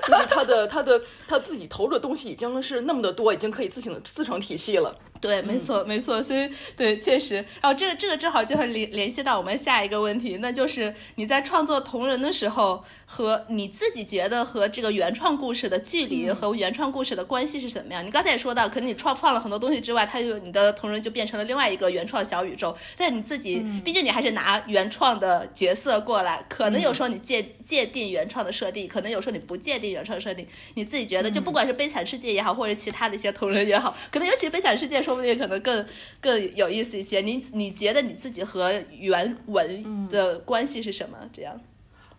[0.08, 4.96] 就是他的他的他自己投入的东西已经是那么的多，已经可以自行自成体系了。
[5.20, 18.04] 对，没错，没错，所以对，确实，然后这个这个正好就很联联系到我们下一个问题，那就是你在创作同人的时候，和你自己觉得和这个原创故事的距离和原创故事的关系是怎么样？
[18.04, 35.02] 你刚才也说到，可能你创创了很多东西之外，它就你的同人就变成了另外一个原创小宇宙，但你自己，毕竟你还是拿原创的角色过来，可能有时候你界界定原创的设定，可能有时候你不界定原创设定，你自己觉得，就不管是悲惨世界也好，或者其他的一些同人也好，可能尤其是悲惨世界。
[35.10, 35.84] 说不定可能更
[36.20, 37.20] 更有意思一些。
[37.20, 41.18] 你你觉得你自己和原文的关系是什么？
[41.32, 41.60] 这样？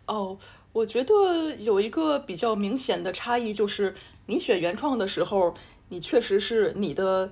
[0.08, 0.38] 哦，
[0.74, 5.54] 我觉得有一个比较明显的差异，就是你选原创的时候，
[5.88, 7.32] 你确实是你的，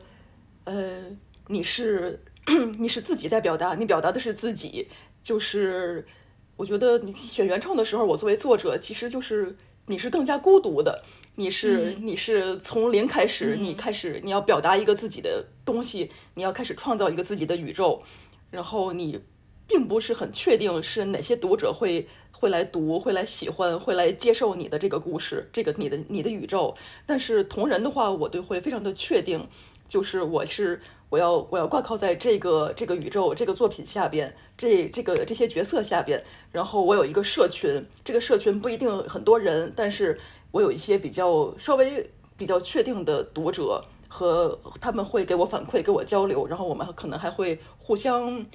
[0.64, 1.04] 呃，
[1.48, 2.24] 你是
[2.80, 4.88] 你是自己在表达，你表达的是自己。
[5.22, 6.08] 就是
[6.56, 11.04] 我觉得你选原创的时候，我作为作者，其实就是你是更加孤独的。
[11.40, 18.04] 你是你是从零开始，你开始你要表达一个自己的东西，你要开始创造一个自己的宇宙，
[18.52, 19.18] 然后你
[19.66, 26.76] 并不是很确定是哪些读者会会来读，会来喜欢，会来接受你的这个故事，这个你的你的宇宙。
[27.06, 29.48] 但是同人的话，我对会非常的确定，
[29.88, 36.22] 就是我是我要我要挂靠在这个这个宇宙这个作品下边，这这个这些角色下边，
[36.52, 40.20] 然后我有一个社群，这个社群不一定很多人，但是。
[40.52, 48.46] 我有一些比较稍微比较确定的读者，和他们会给我反馈，给我交流，然后我们可能还会互相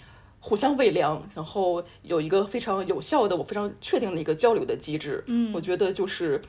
[0.40, 5.22] 互相喂粮，然后有一个非常有效的、我非常确定的一个交流的机制。
[5.26, 6.42] 嗯，我觉得就是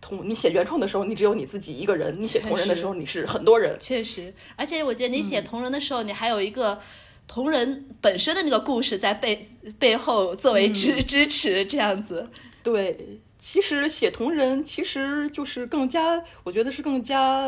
[0.00, 3.76] 同你写原创的时候，你只有你自己一个人；你写同人的时候，你是很多人。
[3.80, 6.78] 确实，而且我觉得你写同人的时候，你还有一个
[7.26, 12.28] 同人本身的那个故事在背背后作为支支持，这样子。
[12.62, 13.20] 对。
[13.42, 17.44] 其实写同人其实就是更加，我觉得是更加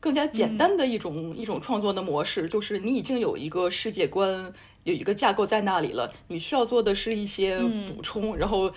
[0.00, 4.50] 更加简单的一种一种创作的模式，就是你已经有一个世界观，
[4.84, 8.72] 有一个架构在那里了，你需要做的是一些补充，然后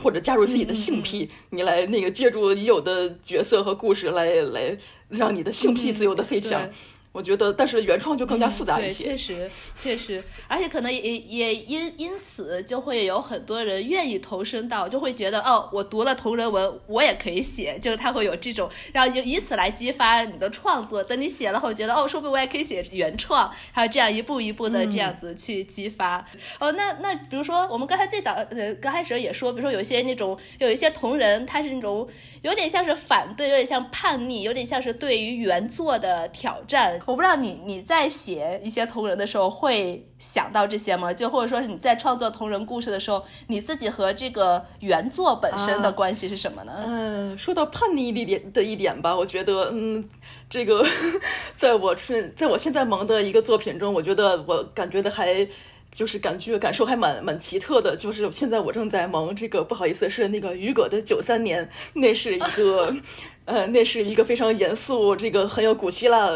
[0.00, 6.70] 或者加入自己的性癖，你来那个借助已有的角色和故事来来让你的性癖自由的飞翔。
[7.18, 9.06] 我觉得，但是原创就更加复杂一些。
[9.06, 21.02] 对，确实，确实，而且可能也也因因此就会有很多人愿意投身到，就会觉得哦，我读了同人文，我也可以写，就是他会有这种，然后以此来激发你的创作。
[21.02, 26.24] 等你写了后，觉得哦，说不定我也可以写原创，还有这样一步一步的这样子去激发。
[26.60, 32.08] 哦，那那比如说我们刚才最早呃刚开始也说，比如说有些那种有一些同人，他是那种
[32.42, 37.00] 有点像是反对，有点像叛逆，有点像是对于原作的挑战。
[37.08, 41.10] 我不知道你你在写一些同人的时候会想到这些吗？
[41.10, 46.84] 就或者说是你在创作同人故事的时候，你自己和这个原作本身的关系是什么呢？
[46.86, 50.06] 嗯，说到叛逆一点的一点吧，我觉得，嗯，
[50.50, 50.84] 这个
[51.56, 55.48] 在我是在我现在萌的一个作品中，我觉得我感觉的还
[55.92, 62.94] 就是感觉感受还蛮蛮奇特的，就是现在我正在忙这个，不好意思，是那个雨果的九三年，那是一个。
[63.48, 66.28] 呃，那是一个非常严肃，这个很有古希腊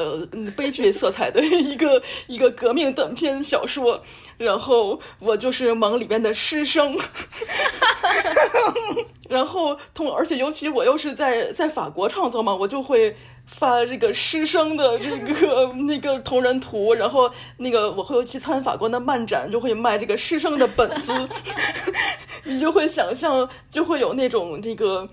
[0.57, 4.03] 悲剧色彩的一个一个革命短篇小说。
[4.38, 6.97] 然后我就是忙里面的师生，
[9.29, 13.15] 然后同而且尤其我又是在在法国创作嘛，我就会
[13.53, 21.12] 发这个师生的 这个那个同人图，然后那个我会去参法国的漫展，就会卖这个师生的本子，
[22.45, 25.09] 你就会想象就会有那种这个。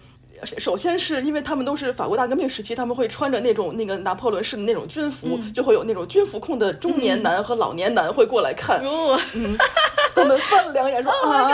[0.57, 8.81] 首先是因为他们都是法国大革命时期，他们会穿着那种那个拿破仑式的那种军服，就会有那种军服控的中年男和老年男会过来看，
[9.33, 9.57] 嗯，
[10.15, 11.51] 他们翻了两眼说 啊，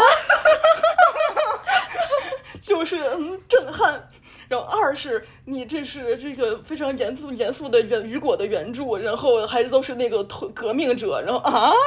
[2.62, 4.08] 就是嗯震撼。
[4.48, 11.72] 然后二是你这是这个非常严肃严肃的原雨果的原著，然后还都是那个革命者，然后啊。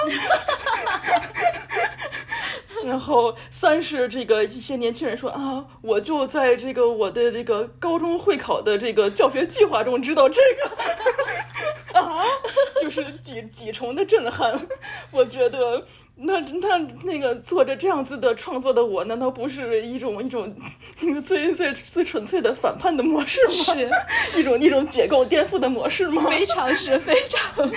[2.84, 10.70] 然后三是这个一些年轻人说啊，我就在这个我的这个高中会考的这个教学计划中知道这个
[12.00, 12.24] 啊，
[12.80, 14.58] 就是几几重的震撼。
[15.10, 15.84] 我觉得
[16.20, 20.54] 那那那个做着这样子的创作的我，难道不是一种一种
[21.00, 23.52] 那个最最最纯粹的反叛的模式吗？
[23.52, 23.90] 是
[24.40, 26.22] 一种一种解构颠覆的模式吗？
[26.30, 27.70] 非常是非常，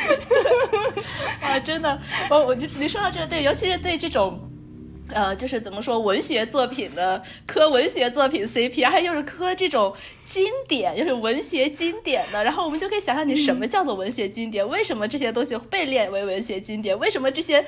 [1.42, 4.48] 啊，真的，我我就你说到这个对，尤其是对这种。
[5.14, 14.66] 呃，就是怎么说，文学作品的磕文学作品 CP，而且又是磕这种经典，就是文学经典的，然后我们就可以想象，你什么叫做文学经典？
[14.66, 16.98] 为什么这些东西被列为文学经典？
[16.98, 17.66] 为什么这些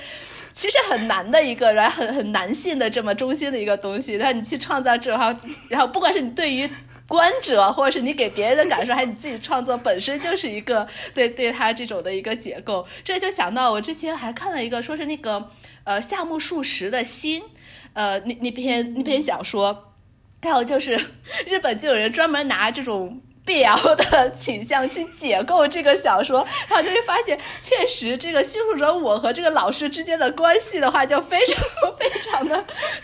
[0.53, 5.35] 其实很难的一个，然后很很男性的这么中心的一个东西，但你去创造之后，
[5.67, 6.69] 然后不管是你对于
[7.07, 15.49] 观者，或者是你给别人的感受，还是你自己创作本身就是一个对对他这种的一个结构，这就想到我之前还看了一个，说是那个。
[15.85, 17.43] 呃，夏目漱石的心，
[17.91, 19.93] 呃，那那篇那篇小说，
[20.41, 20.97] 还有就是
[21.45, 23.21] 日本就有人专门拿这种。
[23.45, 31.57] BL 的倾向去解构这个小说，然后就会发现，确实这个叙述者我和这个老师之间的关系的话，就非常
[31.99, 32.55] 非常的，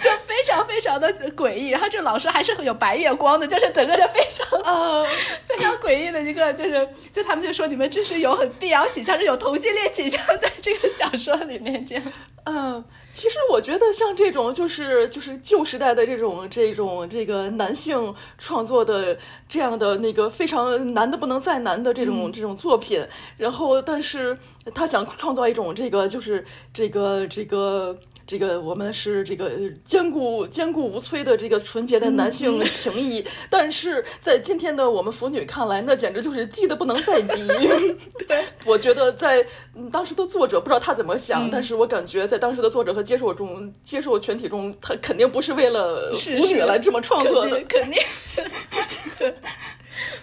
[0.02, 1.70] 就非常非常的诡异。
[1.70, 5.06] 然后这个老师还是有白月光的，就是整个人非常呃
[5.46, 12.04] 非常诡异的一个，就是就他们就说你们这是有很 BL 倾向，是有同性恋倾向在这个小说里面这样。
[12.46, 12.84] 嗯，
[13.14, 23.06] 其实我觉得像这种就是就是旧时代的这种这种这个男性创作的这样的那个非常难的不能再难的这种这种作品，
[23.38, 24.38] 然后但是
[24.74, 27.98] 他想创造一种这个就是这个这个。
[28.30, 29.50] 这个我们是这个
[29.84, 37.48] 坚固坚固无摧的这个纯洁的男性 情谊，但是在今天的我们腐女看来，那简直就是激的不能再激。
[38.28, 39.44] 对， 我觉得在
[39.92, 48.00] 当时的作者不知道他怎么想，但是我感觉在当时的作者和接受中接受群体中，他肯定不是为了腐女来这么创作的，肯定。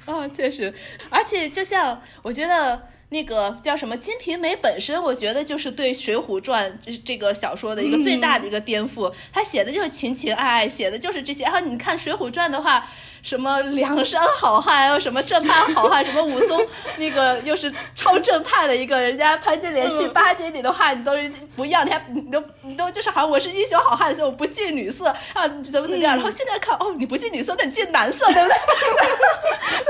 [0.05, 0.73] 啊，确实，
[1.11, 2.81] 而且就像我觉得。
[3.09, 9.13] 那个叫什么《金瓶梅》本身，我觉得就是对《水浒传》这个小说的一个最大的一个颠覆。
[9.33, 11.45] 他写的就是情情爱爱，写的就是这些。
[11.45, 12.87] 然后你看《水浒传》的话。
[13.27, 16.65] 什么梁山好汉，又什么正派好汉，什么武松，
[16.97, 21.11] 那个又是超正派的一个人家潘金莲去巴结你的话，你都
[21.57, 26.15] 不要，你还你都你都就是好像我是英雄好汉，所以我不近女色啊，怎么怎么样？
[26.15, 28.57] 然后现在看哦，你不近女色，那你近男色，对不对？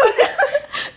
[0.02, 0.30] 我觉得，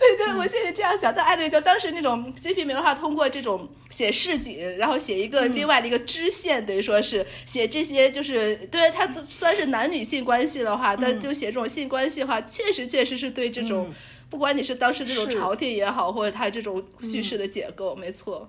[0.00, 12.24] 对，就我现在这样想，但艾丽就当时那种金瓶梅的话，通过这种写市井，然后写一个另外的一个支线，等于说是写这些，就是对他算是男女性关系的话，但就写这种性关系。
[12.30, 13.92] 话确实确实是对这种，
[14.30, 18.48] 不管你是当时这种朝廷也好，或者他这种叙事的结构，没错。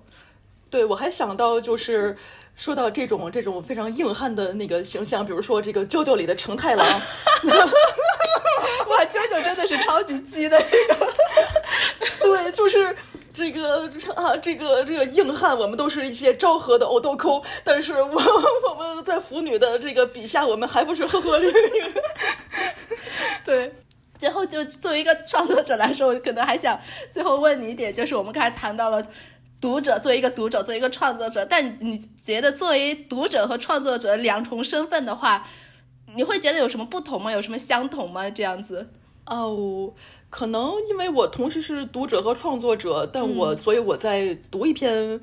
[0.70, 2.16] 对，我还想到就是
[2.56, 6.86] 说到这种这种非常硬汉的那个形象，比如说这个《啾啾》里的成太郎。
[8.88, 11.12] 哇，啾啾真的是超级鸡的那个。
[12.20, 12.96] 对，就是
[13.34, 18.22] 这个啊，这个这个硬汉，我们都是一些昭和的欧豆抠，但是我
[18.70, 21.60] 我们在腐女的这个笔下，我们还不是呵呵绿绿。
[23.46, 23.72] 对，
[24.18, 26.78] 最后就作为一个创作者来说，我可能还想
[27.10, 29.04] 最后问你一点，就是我们刚才谈到了
[29.60, 35.46] 读者，作为一个读者，作为一个创作者，但你觉得作为读者和创作者两重身份的话，
[36.14, 37.32] 你会觉得有什么不同吗？
[37.32, 38.30] 有什么相同吗？
[38.30, 38.90] 这样子？
[39.26, 39.92] 哦，
[40.30, 45.20] 可能因为我同时是读者和创作者，但我所以我在读一篇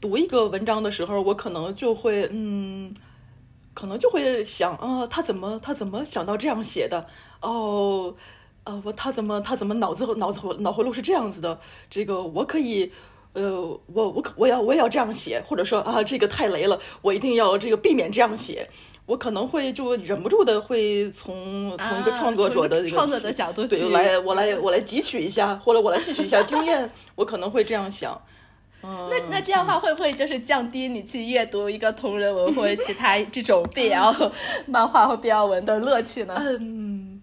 [0.00, 2.94] 读一个文章的时候，我可能就会嗯。
[3.78, 7.06] 可能就会想啊，他怎么他怎么想到这样写的？
[7.40, 8.12] 哦，
[8.64, 11.60] 呃，我他怎么他怎么脑子脑子脑回路是这样子的？
[11.88, 12.90] 这个我可以，
[13.34, 13.56] 呃，
[13.94, 18.68] 我我可我要我也要这样写，或者说啊，这个太雷了，我一定要这个避免这样写。
[19.06, 28.20] 我可能会就忍不住的会从从一个创作者的创作的角度对来我来我来汲取一下，或者我来吸取一下经验，我可能会这样想。
[28.80, 34.30] 那那这样的话会不会就是降低你去阅读一个同人文或者其他这种 BL
[34.66, 36.34] 漫画或 BL 文的乐趣呢？
[36.60, 37.20] 嗯，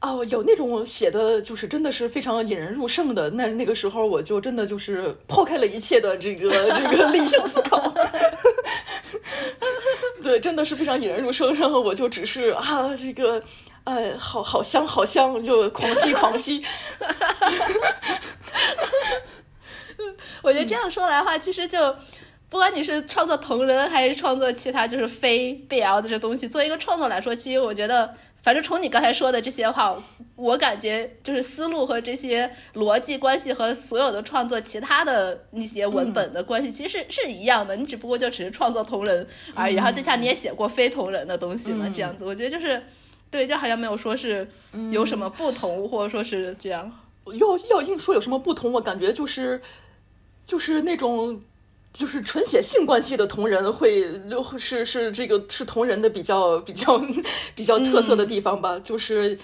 [0.00, 6.50] 哦，有那种写的就是真的是非常引人入胜的，那那个时候我就真的就是抛开了一切的这个
[6.90, 7.92] 这个理性思考，
[10.22, 13.42] 对，真的是非常引人入胜，然后我就只是啊这个
[13.84, 16.64] 哎好好香好香就狂吸狂吸。
[20.42, 21.94] 我觉得这样说来的话，其实就
[22.48, 30.00] 不管你是创作同人还是创作其他就是非 BL 的这东西，作为一个创作来说，其实我觉得，反正从你刚才说的这些话，
[30.36, 37.74] 我感觉就是思路和这些逻辑关系和所有的创作其他的那些文本的关系，其实是是一样的。
[37.74, 39.74] 你只不过就只是创作同人而已。
[39.74, 42.80] 然后就像你也写过非同人的东西嘛，这样子，我觉得就是
[43.30, 44.46] 对，就好像没有说是
[44.92, 46.92] 有什么不同，或者说是这样。
[47.24, 49.60] 要要硬说有什么不同，我感觉就是。
[50.46, 51.42] 就是那种，
[51.92, 54.06] 就是纯写性关系的同人会，
[54.58, 56.98] 是是这个是同人的比较比较
[57.54, 59.36] 比较特色的地方吧，就是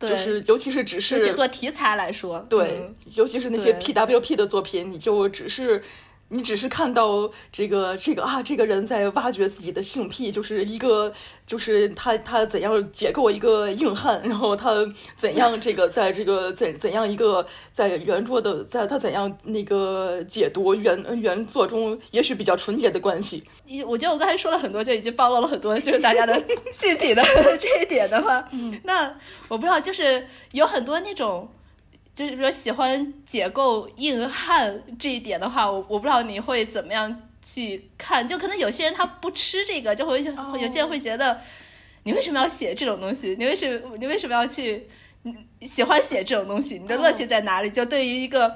[0.00, 5.82] 就是尤其是只是写作题材来说，对，尤其是那些 PWP 的作品，你就只是。
[6.30, 11.10] 你只是看到这个这个啊，这个人在挖掘自己的性癖，就是一个，
[11.46, 23.42] 就是他他怎样解构一个硬汉，然后他怎样这个在这个怎怎样一个在原作的，在他怎样那个解读原原作中也许比较纯洁的关系。
[23.64, 26.38] 你我觉得我刚才说了很多，就已经暴露了很多，就是大家的
[26.74, 27.22] 性癖的
[27.58, 28.46] 这一点的话，
[28.84, 29.16] 那
[29.48, 31.48] 我不知道，就是有很多那种。
[32.18, 38.26] 就是说喜欢解构硬汉这一点的话，我我不知道你会怎么样去看。
[38.26, 41.40] 就可能有些人他不吃这个，就会有些人会觉得，
[42.02, 43.36] 你为什么要写这种东西？
[43.38, 44.88] 你为什么你为什么要去
[45.60, 46.80] 喜欢写这种东西？
[46.80, 47.70] 你的乐趣在哪里？
[47.70, 48.52] 就对于一个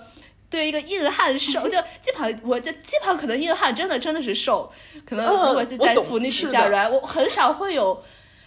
[0.50, 4.72] 对于一个硬汉 瘦，就基本上我这基本上可能硬汉真的真的是瘦，
[5.06, 8.02] 可能如果就在腐女笔下来，我很少会有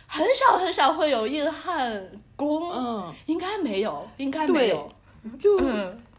[0.08, 4.92] 很少很少会有硬汉攻，嗯，应该没有，应该没有。
[5.38, 5.60] 就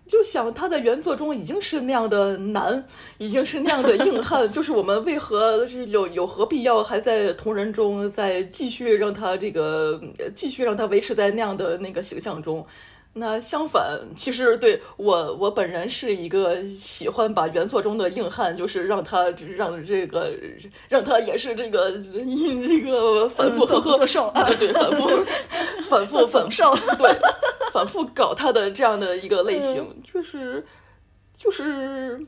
[0.07, 2.84] 就想他在原作中已经是那样的难，
[3.18, 10.00] 已经是那样的硬汉， 就是我们为何是有有何必要还在同人中再继续让他这个
[10.34, 12.64] 继续让他维持在那样的那个形象中？
[13.18, 20.32] 那相反，其实对我我本人是一个喜欢把原作中的硬汉，就是让他让这个
[20.90, 25.08] 让他也是这个这个反复做做瘦，对反复
[25.88, 27.10] 反复总瘦，对
[27.72, 30.66] 反复搞他的这样的一个类型，就是
[31.32, 32.20] 就是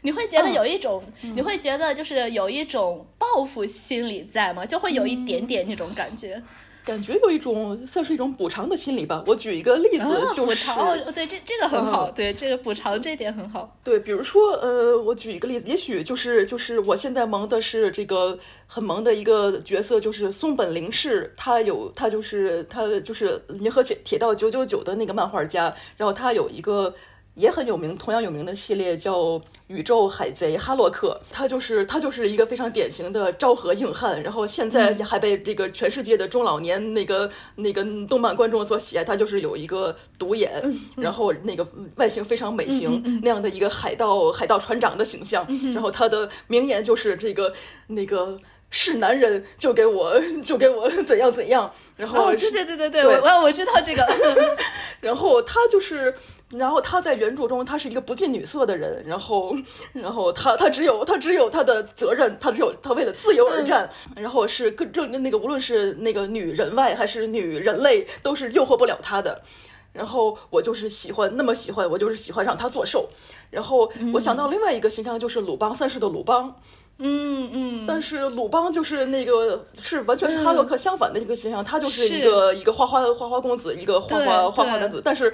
[0.00, 4.64] 你会觉得有一种你会觉得就是有一种报复心理在吗？
[4.64, 6.42] 就会有一点点那种感觉。
[6.86, 9.24] 感觉有一种算是一种补偿的心理吧。
[9.26, 13.76] 我举一个例子，就是补偿，对这这个很好，对这个补偿这点很好。
[13.82, 26.94] 对，比如说，呃，我举一个例子，也许就是就是我现在萌的是这个很萌的一个角色，就是松本零士，他有他就是他就是银河铁铁道九九九的那个漫画家，然后他有一个。
[27.36, 29.18] 也很有名，同样有名的系列叫
[29.66, 39.04] 《宇宙海贼哈洛克》，他就是他就是一个非常典型的昭和硬汉，然后现在还被这个全世界的中老年那个那个动漫观众所喜爱。
[39.04, 40.50] 他就是有一个独眼，
[40.96, 47.52] 然后那个外形非常美型那样的一个海盗海盗船长的形象，然后他的名言就是这个
[47.88, 54.02] 那个是男人就给我就给我怎样怎样，然后对对对对对，我我知道这个，
[55.02, 56.14] 然后他就是。
[56.50, 59.02] 然后他在原著中，他是一个不近女色的人。
[59.04, 59.52] 然后，
[59.92, 63.90] 然后他他只有他只有他的责任，他只有他为了自由而战。
[64.14, 69.42] 然后是各正那个无论是那个女人外还是女人类，都是诱惑不了他的。
[69.92, 73.08] 然后我就是喜欢那么喜欢，我就是喜欢让他做受。
[73.50, 76.54] 然后我想到另外一个形象就是鲁邦三世的鲁邦，
[76.98, 77.86] 嗯嗯。
[77.88, 85.32] 但是鲁邦就是那个是完全是哈洛克相反的一个形象，他就是一个一个花花花花公子，一个花花花花男子，但是。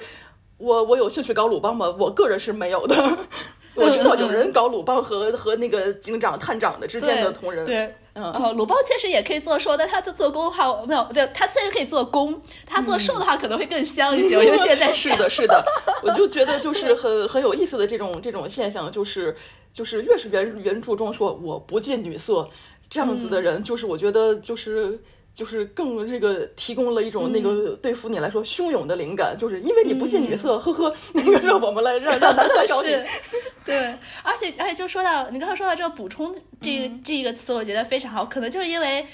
[0.57, 1.93] 我我有兴趣搞鲁邦吗？
[1.97, 2.95] 我个人是没有的。
[3.75, 7.65] 我知道有人搞鲁邦和和那个警长、探长的之间的同人。
[7.65, 11.03] 对，嗯，鲁邦确实也可以做兽，但他的做工的话没有。
[11.11, 14.37] 对他确实可以做工，他做兽的话可能会更香一些。
[14.37, 15.65] 我觉得现在 是的，是的，
[16.03, 19.35] 我就觉得就是很很有意思的这种这种现象，就是
[19.71, 22.47] 就是越是原原著中说我不近女色
[22.87, 25.01] 这样子的人，就是我觉得就是。
[25.33, 32.89] 就是更这个提供了一种那个对付你来说汹涌的灵感，就是因为你不近女色，呵呵， 那个让我们来让让男的来找你。
[33.65, 39.07] 对，而且而且就说到你刚才说到这个补充这个这个词，我觉得非常好，可能就是因为，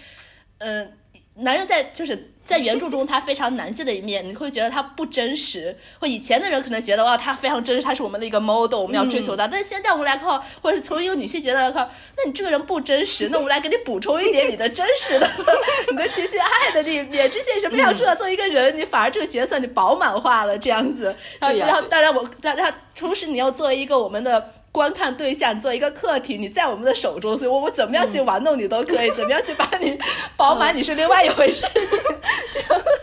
[0.58, 0.92] 嗯，
[1.36, 2.32] 男人在就是。
[2.50, 5.78] 在原著中，他非常男性的一面，你会觉得他不真实。
[6.00, 9.48] 或以前的人可能觉得哇，他非常真实，他是我们的一个 model，我们要追求他。
[9.48, 10.28] 但是现在我们来看，
[10.64, 11.88] 或者是从一个女性角度来看，
[12.18, 15.30] 那你这个人不真实，那我们来给你补充一点你的真实的，
[15.92, 18.16] 你的情情爱的那一面，这些也是非常重要。
[18.16, 21.16] 做一个人，你反而这个角色你饱满化了这样子。
[21.40, 24.54] 然后，然后，当然我，当然同时你要作为一个我们的。
[24.72, 29.98] 观看对象做一个客体，你在我们的手中，所以我我怎么样去玩弄你都可以，怎么样去把你
[30.38, 31.66] 饱满，你是另外一回事。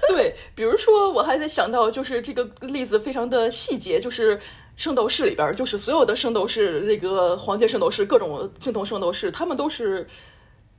[0.09, 4.41] 对，比如说我还在想到，就是这个例子非常的细节，就是
[4.77, 10.07] 圣斗士里边，就是所有的圣斗士，那个黄金圣斗士，各种青铜圣斗士，他们都是，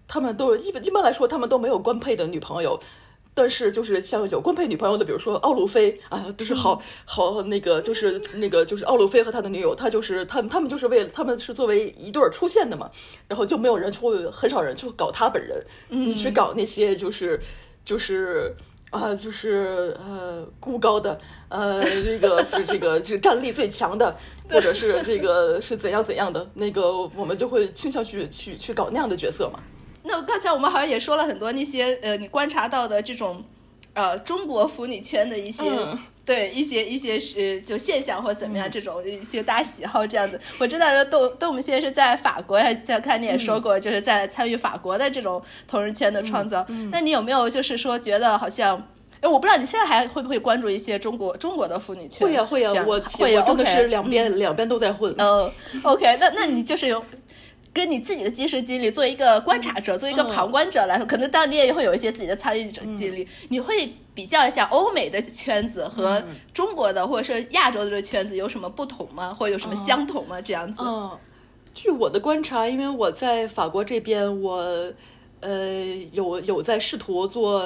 [0.08, 2.80] 他们都一般一般来说，他们都没有官配的女朋友。
[3.38, 12.90] 但是就是像有官配女朋友的，比如说奥路菲啊，就是好好那个，就是那个就是奥路菲和他的女友，他就是他们他们就是为了他们是作为一对儿出现的嘛，
[13.28, 14.00] 然后就没有人去
[14.32, 17.40] 很少人去搞他本人，你去搞那些就是
[17.84, 18.56] 就是
[18.90, 21.20] 啊，就是呃，孤高的，
[21.50, 24.18] 呃，这个是这个是战力最强的，
[24.50, 29.60] 或者是这个是怎样怎样的，那个我们就会倾向去去去搞那样的角色嘛。
[30.08, 33.44] 那刚才我们好像也说了很多那些呃，你观察到的这种
[33.94, 35.66] 呃中国腐女圈的一些。
[36.28, 46.66] 对一些一些是就现象或怎么样这种一些大喜好这样子，我知道说豆豆们现在是在法国，在看你也说过，就是在参与法国的这种同人圈的创造。
[46.92, 48.76] 那你有没有就是说觉得好像，
[49.22, 52.28] 哎，我不知道你现在还会不会关注一些中国中国的妇女圈？
[52.28, 55.16] 会呀会呀，我会呀，真的是两边两边都在混。
[55.18, 55.50] 嗯
[55.84, 57.02] ，OK，那那你就是有。
[57.78, 63.28] 跟你自己的亲身经历，作为一个观察者，作为一个旁观者来说，可能当然你也会有一些自己的参与者经历。
[63.50, 69.32] 你会比较一下欧美的圈子和中国的或者是亚洲的这个圈子有什么不同吗？
[69.32, 70.42] 或者有什么相同吗？
[70.42, 70.82] 这样子。
[70.84, 71.12] 嗯，
[71.72, 74.92] 据我的观察，因为我在法国这边，我
[75.42, 77.64] 呃有有在试图做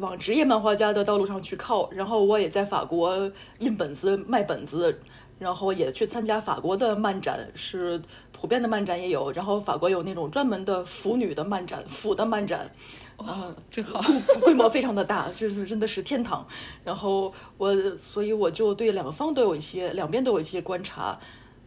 [0.00, 3.30] 往职业漫画家的道路上去靠，然后我也在法国
[3.60, 4.98] 印本子卖本子。
[5.38, 8.00] 然后也去参加法国的漫展，是
[8.32, 9.30] 普遍的漫展也有。
[9.32, 12.70] 然后法国有那种专门的腐女的漫展，腐的漫展，
[13.18, 14.00] 啊，真好，
[14.40, 16.46] 规模非常的大，这是真的是天堂。
[16.82, 21.18] 然后我，所以我就对两方都有一些，两边都有一些观察。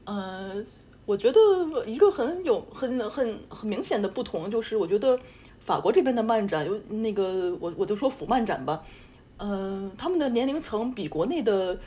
[0.05, 0.65] 嗯，
[1.05, 1.39] 我觉得
[1.85, 5.19] 一个很有很很很明显的不同就是，我觉得
[5.59, 8.81] 法国这边的漫展有那个，我我就说腐漫展吧，
[9.37, 11.77] 嗯，他们的年龄层比国内的。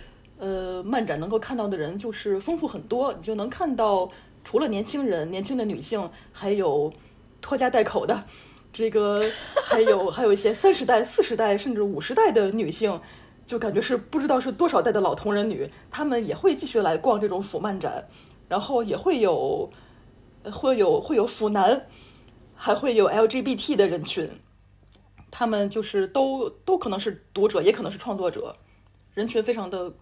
[0.42, 4.10] 呃，漫展能够看到的人就是丰富很多，你就能看到
[4.42, 6.92] 除了年轻人、年轻的女性，还有
[7.40, 8.24] 拖家带口的，
[8.72, 9.22] 这个
[9.70, 13.00] 还有还有一些三十代、四十代甚至五十代的女性，
[13.46, 18.08] 就感觉是不知道是多少代的老同人女，她们也会继续来逛这种腐漫展，
[18.48, 19.70] 然后也会有
[20.50, 21.86] 会有会有腐男，
[22.56, 24.28] 还会有 LGBT 的人群，
[25.30, 28.56] 他们就是都都可能是读者，也可能是创作者，
[29.14, 29.94] 人群非常的。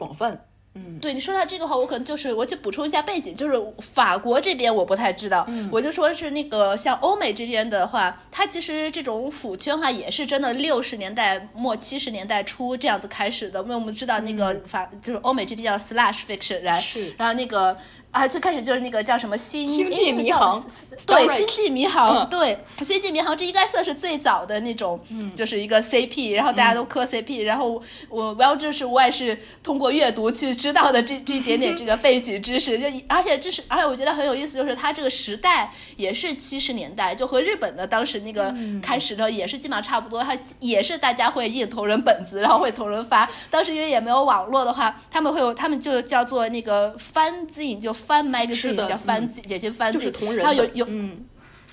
[0.00, 16.82] 广泛，嗯，对你说到这个话，我可能就是我去补充一下背景，就是法国这边我不太知道，我就说是那个像欧美这边的话，它其实这种腐圈话也是真的六十年代末七十年代初这样子开始的，因为我们知道那个法就是欧美这边叫 slash fiction，然
[17.18, 17.76] 然后那个。
[18.10, 20.60] 啊，最开始就是那个叫什么《星际迷航》，
[21.06, 24.98] 对，《星际迷航》，对，《星际迷航》这应该算是最早的那种，
[25.36, 38.52] 就是一个 CP，然后大家都磕 CP，然后我，然后就是我也是通过阅读去知道的这这一点点这个背景知识，就而且这是，而且我觉得很有意思，就是它这个时代也是七十年代，就和日本的当时那个
[38.82, 47.94] 开始的也是基本上差不多，它也是大家会印同人本子，然后会同人发，当时因为也没有网络的话，他们会有，他们就叫做那个翻镜就。
[48.00, 51.24] 翻 magazine 叫翻字，简称翻字，然后有有嗯。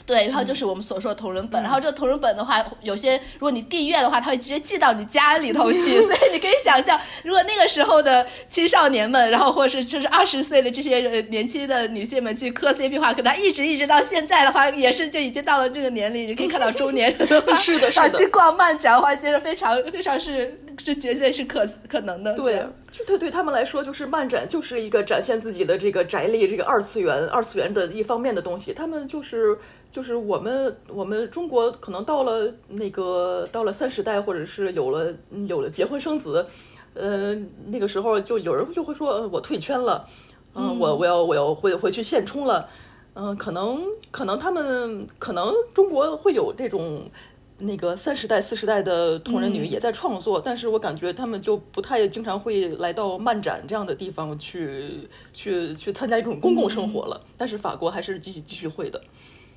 [0.07, 10.99] 对，然后就是我们所说的同人本，然后这个同人本的话，有些如果你订阅的话，它会直接寄到你家里头去， 所以你可以想象，如果那个时候的青少年们，然后或者是就是二十岁的这些
[11.29, 22.33] 年轻的女性们去磕 CP 的话，可能一直一直到现在的话，也是就已经到了这个年龄，你可以看到中年人的话， 是的，是的， 去逛漫展的话，觉得非常非常是是绝对是可可能的。
[22.33, 29.57] 对，就对对他们来说，就是漫展就是一个展现自己的这个宅力，这个二次元二次元的一方面的东西，他们就是。
[29.89, 35.13] 就是我们，我们中国可能到了那个到了三十代，或者是有了
[35.47, 36.45] 有了结婚生子，
[36.93, 37.33] 呃，
[37.67, 40.07] 那个时候就有人就会说，我退圈了，
[40.53, 42.69] 嗯，我我要我要回回去现充了，
[43.15, 43.81] 嗯，可能
[44.11, 47.09] 可能他们可能中国会有这种
[47.57, 59.01] 那个三十代四十代的同人女也在创作，但是我感觉他们就不太经常会来到漫展这样的地方去去去参加一种公共生活了，但是法国还是继续继续会的。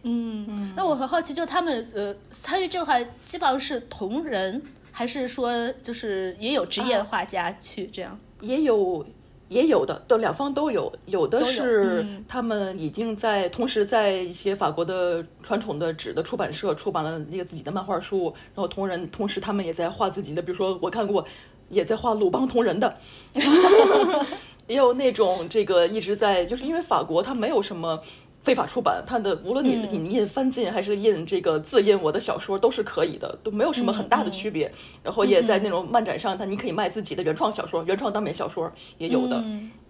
[0.03, 8.19] 嗯，那我很好奇，就他们呃参与这块基本上是同人，还是说就是也有职业画家去这样？
[8.41, 9.05] 也有，
[9.49, 10.91] 也有的，都两方都有。
[11.05, 21.23] 有的是他们已经在同时在一些法国的传统的纸的出版社出版了那个自己的漫画书，然后同人同时他们也在画自己的，比如说我看过
[21.69, 22.97] 也在画鲁邦同人的
[24.67, 28.03] 也有那种这个一直在就是因为法国它没有什么。
[28.43, 34.71] 非法出版，它的无论你你印翻进还是印这个自印我的小说都是可以的，都没有什么很大的区别。
[35.03, 39.37] 然后也在那种漫展上，它你可以卖自己的原创小说、原创耽美小说也有的。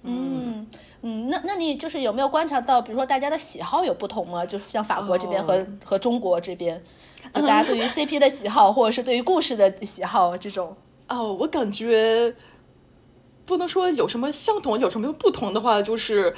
[0.02, 0.66] 嗯
[1.02, 4.44] 嗯，那那你就是有没有观察到，比如说大家的喜好有不同吗？
[4.44, 6.82] 就是像法国这边和和中国这边，
[7.32, 10.76] 就大家对于 CP 的喜好，或者是对于故事的喜好这种。
[11.08, 12.34] 哦，我感觉
[13.46, 16.34] 不能说有什么相同，有什么不同的话，就是。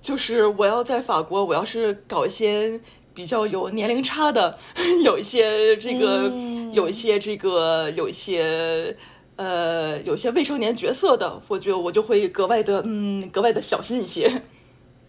[0.00, 2.80] 就是我要在法国，我要是搞一些
[3.12, 4.58] 比较有年龄差的，
[5.04, 8.96] 有一些这个，嗯有一些这个，有一些
[9.36, 14.42] 呃，有一些未成年角色的，我觉得我就会格外的嗯，格外的小心一些。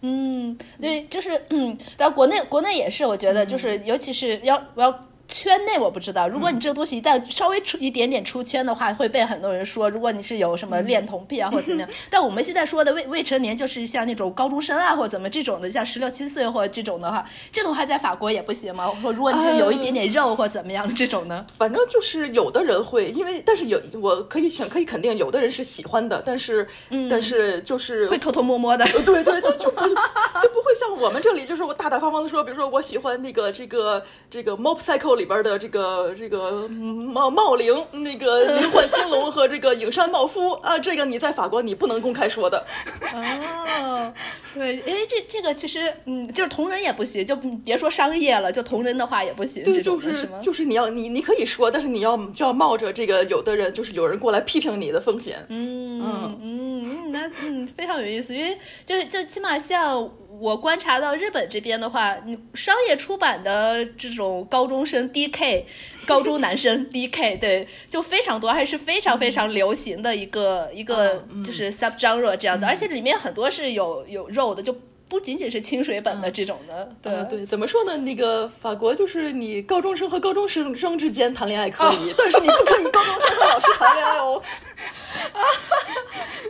[0.00, 5.00] 嗯，对，就是嗯，但国内国内也是，我觉得就是，尤其是要我要。
[5.32, 9.88] 圈内我不知道，如果你这个东西一旦稍微出一点点出圈的话，会被很多人说。
[9.88, 18.86] 如果你是有什么恋童癖啊，或者怎么样， 但我们现在说的未未成年，就是像那种高中生啊，或者怎么这种的，像十六七岁或者这种的话，这种话在法国也不行吗？
[19.02, 21.46] 或如果你是有一点点肉或怎么样这种呢？
[21.56, 26.68] 反正就是有的人会，因为但是有我可以想可以肯定，有的人是喜欢的，但是、
[27.10, 28.84] 但是就是会偷偷摸摸的。
[28.84, 42.66] 对对对，就不就不会像我们这里，就是我大大方方的说，比如说我喜欢那个这个这个 Mob Psycho 里边的这个这个茂茂陵，那个 灵幻兴隆和这个影山茂夫啊，这个你在法国你不能公开说的。
[43.14, 44.12] 哦，
[44.52, 50.40] 对，因为这这个其实嗯，就是同人也不行，就别说商业了，就同人的话也不行，对，这就种的吗？
[50.40, 55.46] 是就是你要你你可以说，但是你要就要冒着这个有的人就是有人过来批评你的风险。
[55.48, 60.10] 嗯嗯嗯，那嗯非常有意思，因为就是就起码像
[60.42, 65.62] 我观察到日本这边的话，你商业出版的这种高中生 DK，
[66.04, 74.76] 高中男生 DK，对，就非常多，还是非常非常流行的一个一个就是 sub genre 这样子，而且里面很多是有有肉的，就
[75.12, 77.94] 不仅仅是清水本的这种的，对、嗯，对，怎么说呢？
[77.98, 84.42] 那个法国就是你高中生和高中生生之间谈恋爱可以，但是你不可以高中生和老师谈恋爱哦。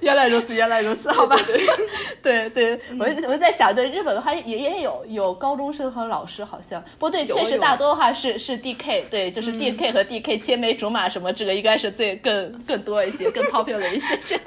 [0.00, 1.36] 原来如此，原来如此，好吧？
[2.22, 14.44] 对 对，我我在想，对日本的话也也有有高中生和老师，好像不对，确实大多的话是是 DK，对，就是 DK 和 DK 青梅竹马什么，这个应该是最更更多一些，更 popular 一些，这样。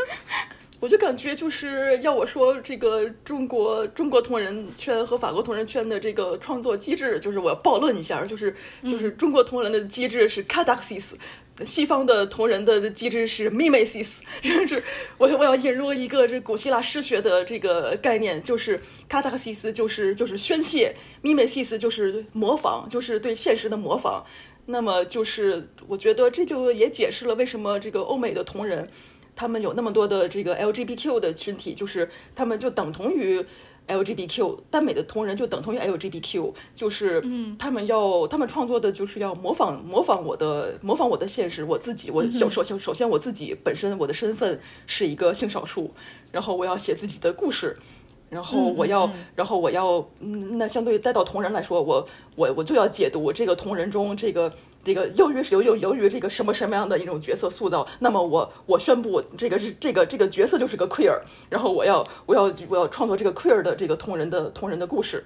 [0.80, 11.14] 我就感觉就是要我说这个中国中国同人圈和法国同人圈的这个创作机制，就是我要暴论一下，就是就是中国同人的机制是 cataxis。
[11.66, 14.84] 西方的同人的机制是 mimesis， 就是
[15.18, 18.78] 我我要引入一个这古希腊诗学的这个概念，就是
[19.10, 24.26] cataxis 就是就是宣泄，mimesis 就是模仿，就是对现实的模仿。
[24.66, 28.90] 那么就是我觉得这就也解释了为什么这个欧美的同人。
[29.36, 33.44] 他们有那么多的这个 LGBTQ 的群体，就是他们就等同于
[33.88, 37.24] LGBTQ，耽美的同人就等同于 LGBTQ，就是
[37.60, 45.92] 他们要他们创作的就是要模仿模仿我的模仿我的现实，我自己我首首先首先我自己本身我的身份是一个性少数，
[46.32, 47.76] 然后我要写自己的故事。
[48.36, 52.06] 然后我要，然后我要，嗯，那相对于带到同人来说，我
[52.36, 54.52] 我我就要解读这个同人中这个
[54.84, 61.18] 这个由于是由由由于这个什么什么样的一种角色塑造，那么我我宣布这个是这个这个角色就是个 queer，
[61.50, 65.24] 然后我要我要我要创作这个 queer 的这个同人的同人的故事。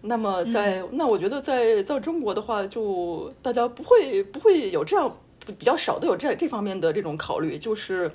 [0.00, 5.14] 那么在、那我觉得在在中国的话，就大家不会不会有这样
[5.58, 8.10] 比较少的有这这方面的这种考虑，就是。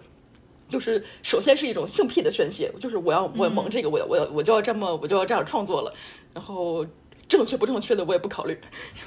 [0.72, 5.93] 就是首先是一种性癖的宣泄，就是我要我萌这个，我要我要我就要这么我就要这样创作了，
[6.34, 6.86] 然后
[7.28, 8.57] 正确不正确的我也不考虑。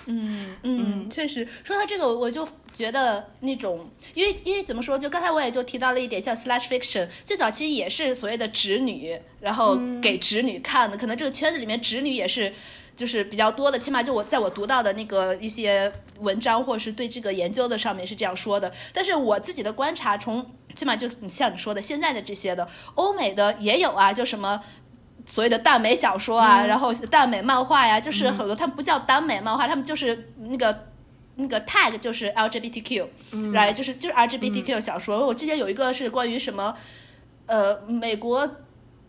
[0.05, 12.53] 嗯嗯，确实说到这个，我就觉得那种，因为因为怎么说，就刚才我也就提到了一点，像 slash fiction，最早其实也是所谓的直女，然后给直女看的，可能这个圈子里面直女也是。
[12.97, 18.73] 就是比较多的，起码就我在我读到的那个一些文章，或者是对这个研究的上面是这样说的。
[18.93, 24.63] 但是我自己的观察，从起码就你像你说的现在的这些的欧美的也有啊，就什么
[25.27, 30.87] 所谓的耽美小说啊，然后耽美漫画呀，就是很多他们不叫耽美漫画，他们就是那个
[31.35, 33.07] 那个 tag 就是 LGBTQ，
[33.53, 35.27] 来、就是就是 LGBTQ 小说。
[35.27, 36.77] 我之前有一个是关于什么，
[37.47, 38.49] 呃，美国。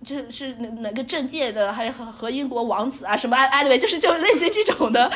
[0.05, 5.11] 就是是哪哪个政界的，还是和和英国王子啊什么？anyway，就是就类似于这种的，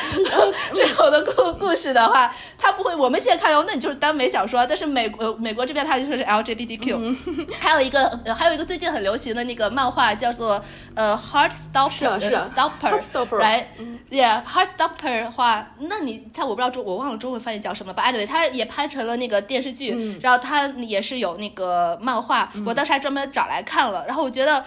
[0.74, 2.90] 这种的故故事的话，他不会。
[2.96, 7.16] 我们现在看哦，那你就是耽美小说，但是美国美国这边他就说是 LGBTQ。
[7.60, 10.62] 还有一个呃还有一个最近很流行的那个漫画叫做
[10.96, 13.00] 呃 Heartstopper 是啊是啊 Stopper
[15.22, 24.64] 的话，那你他我不知道中我忘了中文翻译叫什么了吧？anyway，他也拍成了那个电视剧，然后他也是有那个漫画，我当时还专门找来看了，然后我觉得。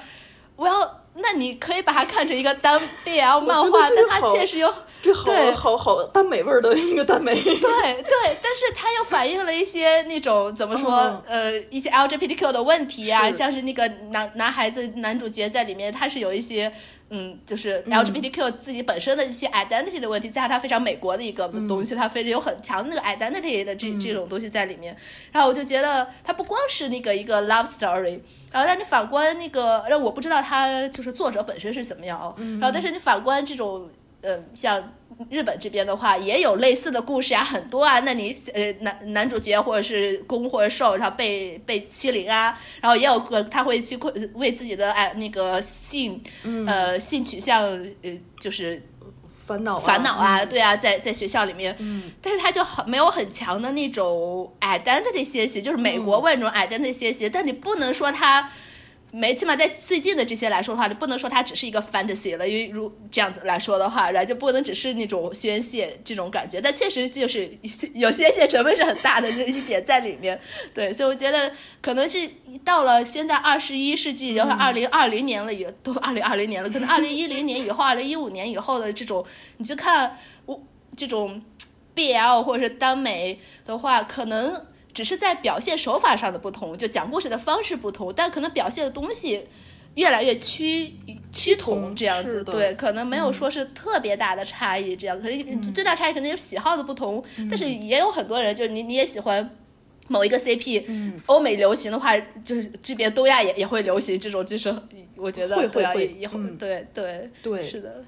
[0.55, 7.33] 我要，那你可以把它看成一个单 BL 漫画，但它确实有这好对好好耽美味儿的一个耽美。
[7.33, 16.71] 对对，但是它又反映了一些那种怎么说、嗯呃一些 LGBTQ 的问题啊，是像是那个男男孩子男主角在里面，他是有一些。
[17.15, 24.97] 嗯，就是 LGBTQ 自己本身的一些 identity 的问题，加上它非常美国的一个东西，它非常有很强的那个 identity 的这这种东西在里面。
[25.31, 28.19] 然后我就觉得它不光是那个一个 love story，
[28.51, 32.33] 然后但你反观那个，让我不知道它就是作者本身是怎么样哦。
[32.59, 33.87] 然后但是你反观这种
[34.21, 34.91] 呃，像
[35.29, 37.99] 日本这边的话，也有类似的故事啊，很多啊。
[38.01, 43.97] 那你呃男男主角或者是攻或者受，然后被被欺凌啊，然后也有个他会去
[44.33, 46.21] 为自己的哎那个性
[46.67, 47.61] 呃性取向
[48.01, 48.81] 呃就是
[49.45, 51.75] 烦恼烦恼啊，对啊，在在学校里面，
[52.21, 58.49] 但是他就很没有很强的那种 identity 些些，就是美国味那种 identity 些些，但你不能说他。
[59.15, 67.55] 没，起码在最近的这些来说的话，你不能说它只是一个 fantasy 了，因为如这样子来说的话，然后就不能只是那种宣泄这种感觉，但确实就是
[67.93, 70.39] 有宣泄成分是很大的一点在里面。
[70.73, 72.27] 对，所以我觉得可能是
[72.65, 79.23] 到了现在二十一世纪，就是二零二零年了，也都二零二零年了，可能二零一零年以后，二零一五年以后的这种，
[79.57, 80.59] 你就看我
[80.97, 81.39] 这种
[81.95, 84.65] BL 或者是耽美的话，可能。
[84.93, 89.43] 只是在表现手法上的不同，就讲故事的方式不同，但可能表现的东西
[89.95, 90.93] 越来越趋
[91.31, 92.43] 趋同这样子。
[92.43, 99.57] 对，可能没有说是特别大的差异，这样可能最大差异可能有喜好的不同，但是也有很多人就是你你也喜欢
[100.07, 101.19] 某一个 CP，嗯。
[101.25, 102.15] 欧美流行的话，
[102.45, 104.73] 就是这边东亚也也会流行这种，就是
[105.15, 107.67] 我觉得会会也会对对对。
[107.67, 108.03] 是的，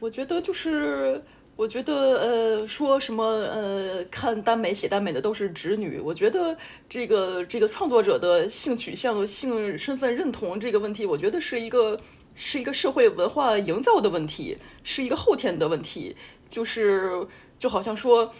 [0.00, 1.22] 我觉得就是。
[1.56, 6.00] 我觉得，呃，说什么，呃，看耽美写耽美的都是直女。
[6.00, 6.56] 我觉得
[6.88, 11.96] 这个这个创作者的性取向、性身份认同这个问题，我觉得是一个
[12.34, 16.16] 是一个社会文化营造的问题，是一个后天的问题。
[16.48, 17.24] 就是
[17.56, 18.32] 就好像说，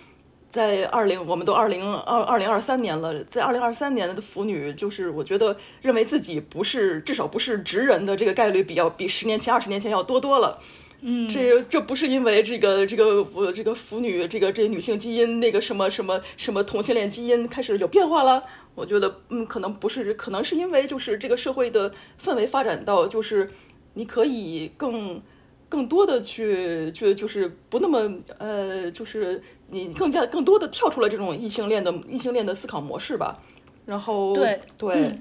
[0.48, 10.58] 在二零，我们都二零二二零二三年了，在二零二三年的腐女，就是我觉得认为自己不是，至少不是直人的这个概率，比较比十年前、二十年前要多多了。
[11.06, 18.42] 嗯，这这不是因为这个这个腐这个腐女这个这女性基因那个什么什么什么同性恋基因开始有变化了？
[18.74, 23.46] 我觉得嗯，可能不是，可能是因为就是这个社会的氛围发展到就是
[23.92, 25.20] 你可以更
[25.68, 33.42] 更多的去去就是不那么呃，就是你更加更多的跳出了这种异性恋的异性恋的思考模式吧。
[33.84, 35.12] 然后对对。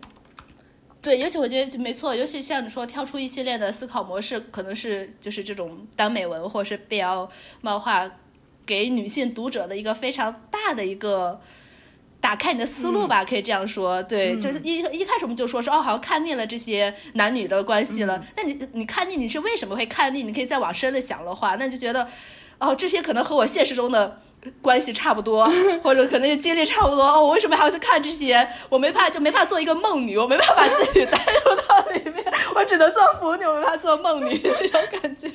[1.04, 7.30] 对，尤其我觉得没错，尤其像你说跳出一系列的思考模式，可能是就是这种耽美文或者是 BL
[7.60, 8.10] 漫画，
[8.66, 11.42] 给女性读者的一个非常大的一个
[12.22, 14.02] 打开你的思路吧，可以这样说。
[14.04, 18.26] 对，就是一一开始我们就说说哦，好像看腻了这些男女的关系了。
[18.38, 20.24] 那你你看腻，你是为什么会看腻？
[20.24, 22.08] 你可以再往深的想的话，那就觉得
[22.60, 24.22] 哦，这些可能和我现实中的。
[24.62, 25.50] 关系差不多，
[25.84, 27.22] 或者可能经历差不多哦。
[27.24, 28.48] 我为什么还要去看这些？
[28.70, 32.26] 我没怕，就没怕做一个梦女，我没办法把自己 带入到里面，
[32.56, 35.30] 我只能做腐女，我没法做梦女这种感觉。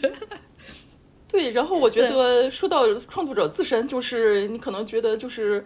[1.28, 5.64] 对，然后我觉得说到创作者自身，就是你可能觉得就是，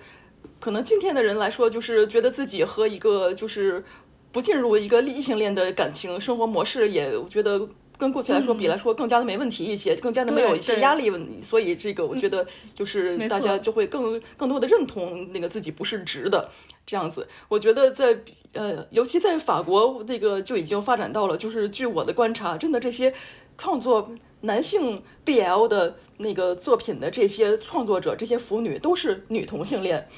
[0.58, 3.84] 可能今天的人来说，就是觉得自己和一个就是
[4.30, 7.68] 不进入一个异性恋的感情生活模式，也我觉得。
[7.98, 16.48] 跟过去来说比来说更加的没问题一些，更加的没有一些压力问题，所以这个我觉得就是大家就会更更多的认同那个自己不是直的
[16.84, 17.28] 这样子。
[17.48, 18.18] 我觉得在
[18.54, 23.14] 呃，尤其在法国那个就已经发展到了，就是据我的观察，真的这些
[23.56, 30.08] 创作男性 BL 的那个作品的这些创作者，这些腐女都是女同性恋。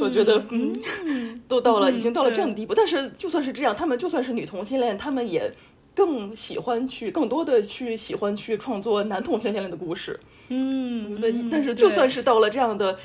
[0.00, 2.74] 我觉得嗯，都到了已经到了这样的地步。
[2.74, 5.52] 但是就算是这样，他们就算是女同性恋，他们也。
[5.94, 10.18] 更喜欢去更多的去喜欢去创作男同性恋的故事，
[10.48, 12.98] 嗯，那但是就算是到了这样的、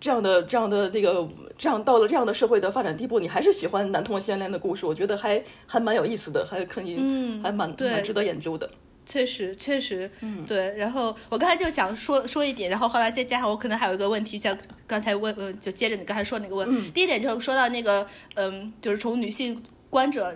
[0.00, 1.28] 这样的、这样的那个
[1.58, 8.70] 这样到了这样的社会的发展地步，你还是喜欢男同性恋的故事，我觉得还还蛮有意思的，还可以，嗯，还蛮蛮值得研究的。
[9.04, 10.76] 确实，确实，嗯，对。
[10.76, 20.32] 然后我刚才就想说说一点，然后后来再加上我可能还有一个问题，像刚才问，嗯，就接着你刚才说那个问，第一点就是说到那个，嗯，就是从女性观者。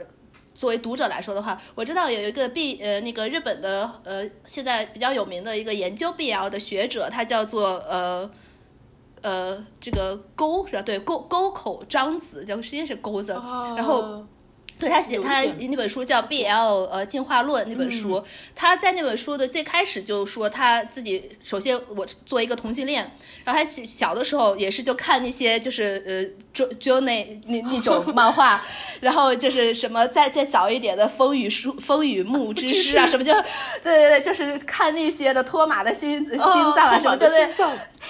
[0.61, 8.31] 作为读者来说的话，我知道有一个 B 呃那个日本的呃现在比较有名的一个研究 BL 的学者，他叫做呃
[9.23, 10.83] 呃这个沟是吧？
[10.83, 13.33] 对沟沟口章子，叫实际是钩子，
[13.75, 14.23] 然后。
[14.81, 18.25] 对他写他那本书叫《B L 呃进化论》那本书，
[18.57, 23.13] 他在那本书的最开始就说他自己首先我作为一个同性恋，
[23.45, 26.25] 然后他小的时候也是就看那些就是呃
[26.55, 28.65] Jo Jo 那那那 种漫画，
[29.01, 33.35] 然后就是什么再再早一点的《风雨书风雨木 之诗》啊什么就
[33.83, 37.51] 对对对，就是看那些的托马的心心脏啊什么就对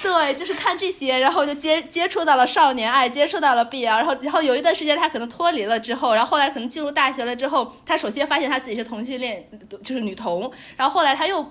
[0.01, 6.60] 对，就是看这些，然后就接接触到了少年爱，接触到了 B L，然后然后有一段时间他可能脱离了之后，然后后来可能。
[6.61, 9.49] 可能进入大学了之后，他首先发现他自己是同性恋，
[9.83, 11.45] 就是女同，然后后来他又。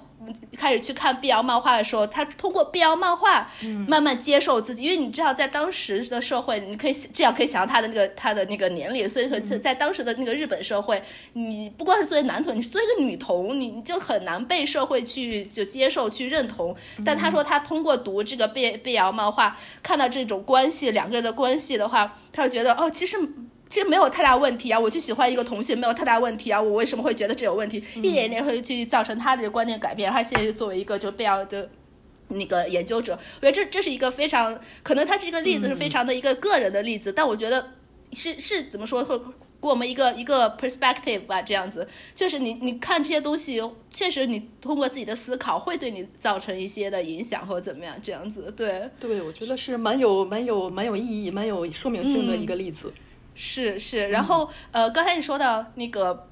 [0.57, 3.49] 开始去看 BL 漫画的时候，他通过 BL 漫画
[3.87, 11.01] 慢慢接受自己，因为你知道，在当时的社会，你可以这样可以想到他的那个他的那个年龄，所以说在当时的那个日本社会，
[11.33, 16.75] 你不光是作为男同，你是作为一个女同，你就很难被社会去就接受去认同。
[17.05, 23.17] 但他说他通过读这个 B BL 漫画，看到这种关系两个人的关系的话，他就觉得哦，其实。
[23.69, 27.77] 其实没有太大问题啊，我去喜欢一个同性没有太大问题啊，我为什么会觉得这有问题？
[27.97, 30.11] 一点一点会去造成他的观念改变。
[30.11, 31.69] 他现在就作为一个就必要的
[32.29, 37.73] 那个研究者，我觉得这这是一个非常可能他这个例子是非常的一个个人的例子，但我觉得
[38.11, 39.25] 是是怎么说会给
[39.61, 43.61] 我们一个一个 perspective 吧，这样子确实你你看这些东西，
[43.91, 48.51] 确实你通过自己的思考会对你造成一些的影响或者怎么样这样子。
[48.57, 52.91] 对对，我觉得是蛮有蛮有蛮有意义、蛮有说明性的一个例子。
[53.41, 56.27] 是是，然后呃，刚才你说到那个，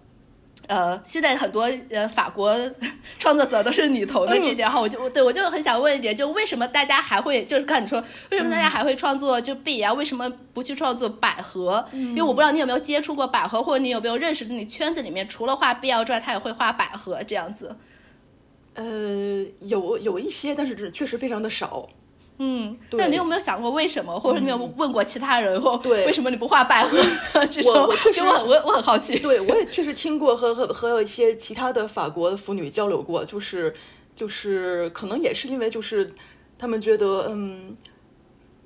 [0.67, 2.53] 呃，现在很多呃法国
[3.17, 9.93] 创作者都是女同的这点哈，我就对我就很想问一点，就为什么大家还会就是看你说为什么大家还会创作就 B 啊？
[9.93, 11.87] 为什么不去创作百合？
[11.93, 17.77] 因为我不知道你有没有接触过百合，或者你有没有认识的你圈子里面除了画 B L 之外，他也会画百合这样子。
[18.73, 21.87] 呃，有有一些，但是这确实非常的少。
[22.39, 26.97] 嗯，那你有没有想过为什么，或者你有问过其他人，或对为什么你不画百合？
[27.65, 29.17] 我我确实我很我我很好奇。
[29.19, 33.73] 对，我也确实听过和和和一些其他的法国的妇女交流过，就是
[34.15, 36.13] 就是可能也是因为就是
[36.59, 37.75] 他们觉得嗯，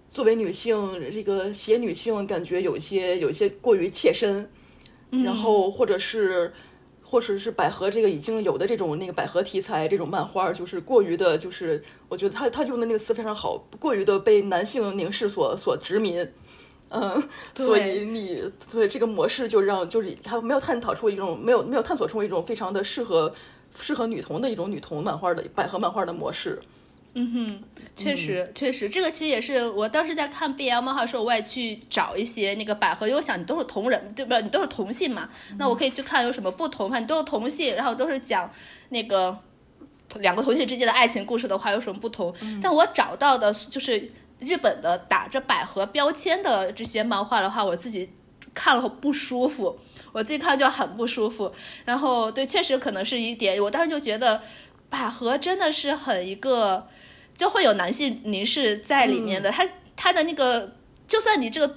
[0.09, 0.75] 作为女性
[1.11, 4.49] 这个写女性感觉有一些有一些过于切身，
[5.23, 6.53] 然后或者是。
[7.11, 16.25] 或者是百合这个已经有的这种那个百合题材这种漫画，就是过于的，就是我觉得他他用的那个词非常好，过于的被男性凝视所所殖民，
[16.87, 17.21] 嗯，
[17.53, 23.33] 所以你所以这个模式就让就是他没有探讨出一种没有没有探索出一种非常的适合
[23.75, 26.61] 适合女童的一种女童漫画的百合漫画的模式。
[27.13, 34.33] 嗯哼，确实确实，这个其实也是我当时在看 BL 漫画的时候，我也去找一些那个百合，因为我想你都是同人，对不？
[34.39, 36.89] 你都是同性嘛，那我可以去看有什么不同。
[36.89, 38.49] 看你都是同性，然后都是讲
[38.89, 39.37] 那个
[40.19, 42.33] 两个同性之间的爱情故事的话，有什么不同？
[42.63, 44.09] 但我找到的就是
[44.39, 48.09] 日本的打着百合标签的这些漫画的话，我自己
[48.53, 49.77] 看了不舒服，
[50.13, 51.51] 我自己看就很不舒服。
[51.83, 54.41] 然后对，确实可能是一点，我当时就觉得
[54.89, 56.87] 百合真的是很一个。
[57.41, 60.75] 就会有男性凝视在里面的，他他的那个，
[61.07, 61.75] 就算你这个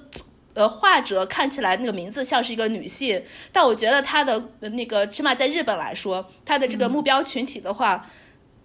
[0.53, 8.07] 呃画者看起来那个名字像是一个女性，但我觉得他的那个起码在日本来说，他的这个目标群体的话，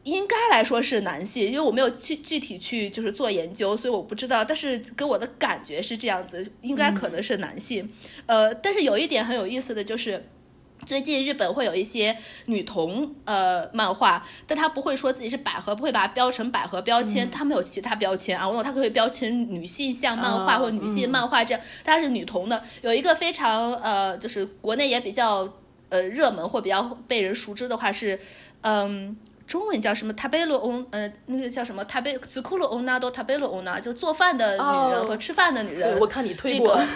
[0.02, 7.90] 应该来说是男性，因为我没有具具体去就是做研究，所以我不知道，但是给我的感觉是这样子，应该可能是男性。
[8.26, 10.28] 呃，但是有一点很有意思的就是。
[10.86, 12.16] 最近日本会有一些
[12.46, 18.48] 女童呃漫画，但她不会说自己是百合，不会把它标成百合标签，他没有其他标签啊。
[18.48, 22.62] 我懂他可以标成女性向漫画或女性漫画这样，它是女童的。
[22.82, 25.48] 有一个非常呃，就是国内也比较
[25.90, 28.18] 呃热门或比较被人熟知的话是，
[28.62, 29.16] 嗯，
[29.46, 30.12] 中文叫什么？
[30.14, 31.84] 塔贝罗翁呃，那个叫什么？
[31.84, 35.98] 塔贝子库罗翁纳多塔贝罗翁纳，就是做饭的女人和吃饭的女人。
[36.00, 36.80] 我看你推过。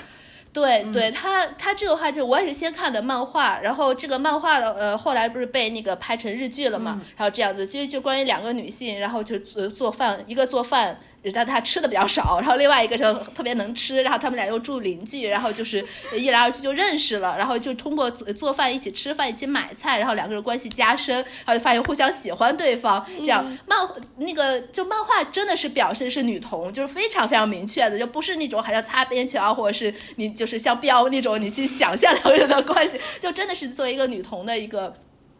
[0.54, 10.98] 对对，他他这个话就我也是先看的漫画，然后这个漫画的呃后来不是被那个拍成日剧了嘛，然后这样子就就关于两个女性，然后就做做饭，一个做饭。
[11.32, 23.04] 但他吃的比较少，然后另外一个就特别能吃，然后他们俩又住邻居，然后就是一来二去就认识了，然后就通过做饭一起吃饭，一起买菜，然后两个人关系加深，然后就发现互相喜欢对方。
[23.18, 23.78] 这样漫
[24.16, 34.92] 那个就漫画真的是表示是女同，就是非常非常明确的，就不是那种好像擦边球啊，或者是你就是像标那种你去想象两个人的关系，就真的是作为一个女同的一个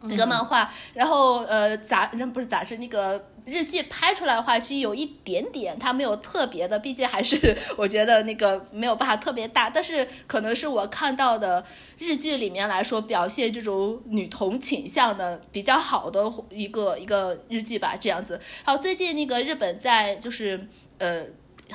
[0.09, 0.71] 一个漫画。
[0.93, 3.23] 然后呃杂那不是杂志那个。
[3.45, 9.69] 日剧拍出来的话，其实有一点点，它没有特别的，毕竟还是 我觉得那个没有办法特别大。
[9.69, 11.63] 但是可能是我看到的
[11.97, 18.41] 日剧里面来说，表现这种女同倾向的比较好的一个一个日剧吧，这样子。
[18.63, 20.67] 好，最近那个日本在就是
[20.97, 21.25] 呃。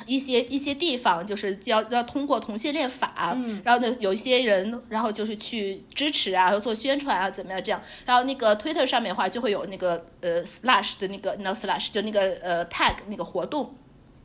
[0.05, 7.81] 一些一些地方就是要要通过同性恋法，然后呢，有一些人，然后就是去支持啊，做宣传啊，怎么样这样？
[8.05, 13.75] 然后那个 Twitter 上面的话就会有那个呃 slash 的那个 no slash 就那个呃 tag 那个活动，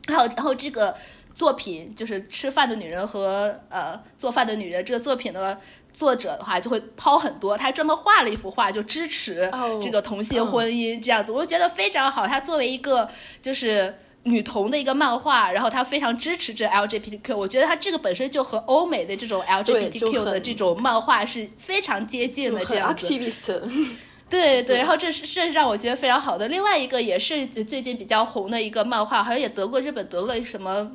[0.07, 0.95] 然后然后这个
[1.33, 5.59] 作品就是吃饭的女人和呃做饭的女人这个作品的
[5.91, 9.51] 作者的话就会抛很多，他还专门画了一幅画就支持
[9.81, 12.25] 这个同性婚姻这样子，我就觉得非常好。
[12.25, 13.09] 他作为一个
[13.41, 13.99] 就是。
[14.27, 23.07] 女童的一个漫画，然后他非常支持这 LGBTQ，我觉得他这个本身就和欧美的这种 LGBTQ 的这种漫画是非常接近的这样子。
[24.29, 26.47] 对对，然后这是这是让我觉得非常好的。
[26.49, 30.91] 另外一个也是最近比较红的一个漫画，好像也得过日本得了什么。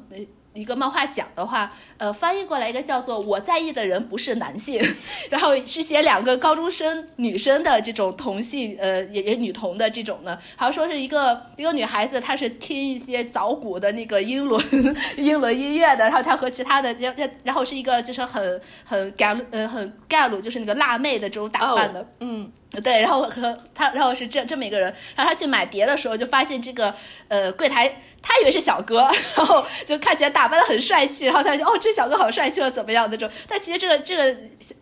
[0.55, 4.80] 一个漫画奖的话，呃，翻译过来一个叫做“我在意的人不是男性”，
[5.30, 14.62] 然后是写两个高中生女生的这种同性，呃，也也女同的这种的，好像说是一个一个女孩子，她是听一些早古的那个英伦
[15.16, 22.53] 英伦音乐的，然后她和其他的，然然后是一个就是很很 gal 呃很 gal 就是那个辣妹的这种打扮的，嗯。
[22.82, 26.94] 对，然后和他，然后是这这么一个人，然后他去买碟的时候，就发现这个
[27.28, 33.36] 呃柜台，他以为是小哥， 然后就看起来打扮的很帅气，然后他就哦，这小哥好帅气，怎么样的这种？
[33.48, 34.36] 但其实这个这个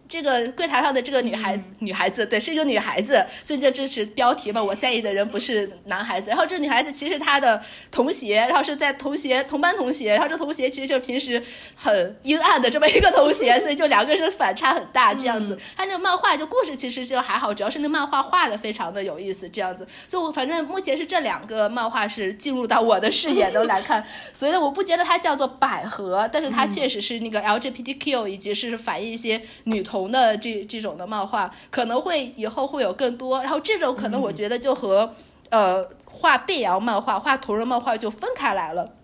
[0.09, 4.63] 这个柜台上的这个女孩女孩子，对，是一个女孩子，所以就这是标题嘛。
[4.63, 7.61] 我在意的人不是男孩子，然后这女孩子其实她的
[7.91, 11.43] 同学，然后是在同学同班同学，然后这同学其实就平时
[11.75, 15.59] 很阴暗的这么一个同学， 所以就两个人反差很大这样子。
[15.77, 17.81] 他那个漫画就故事其实就还好，主要是。
[17.81, 35.15] 那漫画画的非常的有意思，这样子，就反正目前是这两个漫画是进入到我的视野都来看， 所以呢，我不觉得它叫做百合，但是它确实是那个 LGBTQ 以及是反映一些女童的这这种的漫画，可能会以后会有更多，然后这种可能我觉得就和
[35.49, 38.95] 呃画 BL 漫画、画同人漫画就分开来了，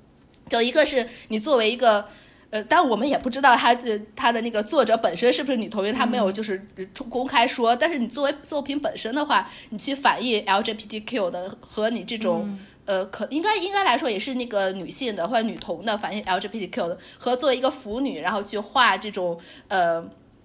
[0.49, 2.07] 就一个是你作为一个。
[2.49, 6.65] 呃，但我们也不知道他的他的那个作者本身是不是女同，因为他没有就是
[7.09, 7.75] 公开说。
[7.75, 12.57] 但是你作为作品本身的话，你去反映 LGBTQ 的和你这种
[12.87, 20.03] 呃，可应该应该来说也是那个女性的或者女童的反映 LGBTQ 的，和作为一个腐女，然后去画这种呃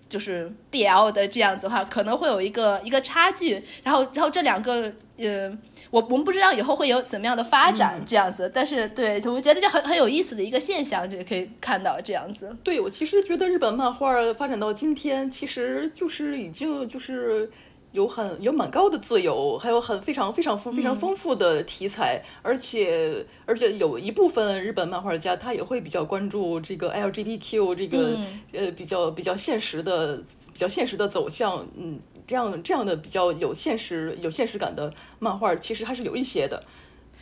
[0.09, 3.63] 就是 BL 的这样子的话，可能会有一个一个差距。
[3.83, 5.57] 然后然后这两个呃。
[5.89, 12.55] 我我们不知道以后会有怎么样的发展，这样子，但是对，我觉得就很很有意思的一个现象，就可以看到这样子。
[12.63, 17.51] 对我其实觉得日本漫画发展到今天，其实就是已经就是
[17.91, 28.17] 有很有蛮高的自由，还有很非常非常丰非常丰富的题材，而且而且有一部分日本漫画家他也会比较关注这个 LGBTQ 这个
[28.53, 30.17] 呃比较比较现实的
[30.53, 31.99] 比较现实的走向，嗯。
[32.27, 36.63] 这样这样的比较有现实有现实感的漫画，其实还是有一些的。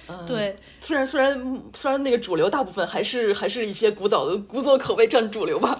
[0.08, 5.80] 嗯，对，虽然虽然虽然那个主流大部分还是还是一些古早的古早口味占主流吧。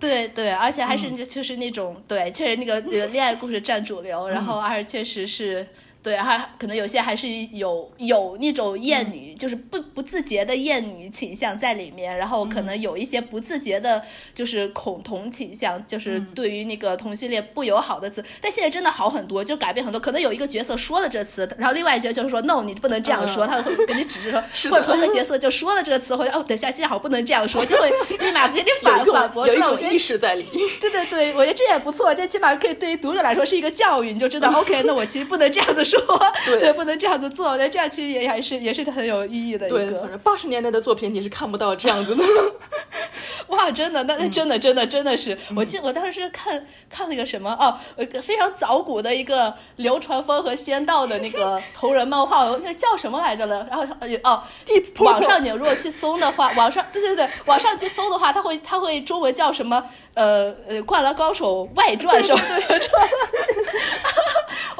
[0.00, 5.66] 对对，而且还是就是那种对，确实那个恋爱故事占主流，然后而且确实是。
[6.02, 14.02] 对，还可能有些还是有有那种厌女，就是不不自觉的厌女倾向在里面，然后可能有一些不自觉的，
[14.34, 18.24] 就是恐同倾向，就是对于那个同性恋不友好的词。
[18.40, 20.00] 但现在真的好很多，就改变很多。
[20.00, 29.46] 可能有一个角色说了这词，然后另外一角就是说 no，你不能这样说，他会给你指示说， 或者同一个角色就说了这个词，或者哦，等下现在好不能这样说，就会立马给你 反反驳。
[29.46, 30.66] 有一种意识在里面。
[30.80, 35.84] 对对对，我觉得这也不错，这起码可以对于读者来说是一个教育，你就知道 OK，那我其实不能这样子。
[35.89, 35.89] 说
[36.46, 40.18] 对，不能这样子做，那这样其实也还是也是很有意义的一个。
[40.22, 42.24] 八十年代的作品你是看不到这样子的。
[43.48, 47.76] 哇，真的，那那真的真的真的是，我记我当时看看了一个什么哦，
[48.22, 53.66] 非常早古的一个流传风和仙道的那个 同人漫画，那叫什么来着了？
[53.68, 53.84] 然后
[54.22, 54.42] 哦，
[55.00, 59.84] 网上你如果去搜的话，网上对对对，网上去搜的话，它会它会中文叫什么？
[60.14, 62.80] 呃呃，灌篮高手外传什么的。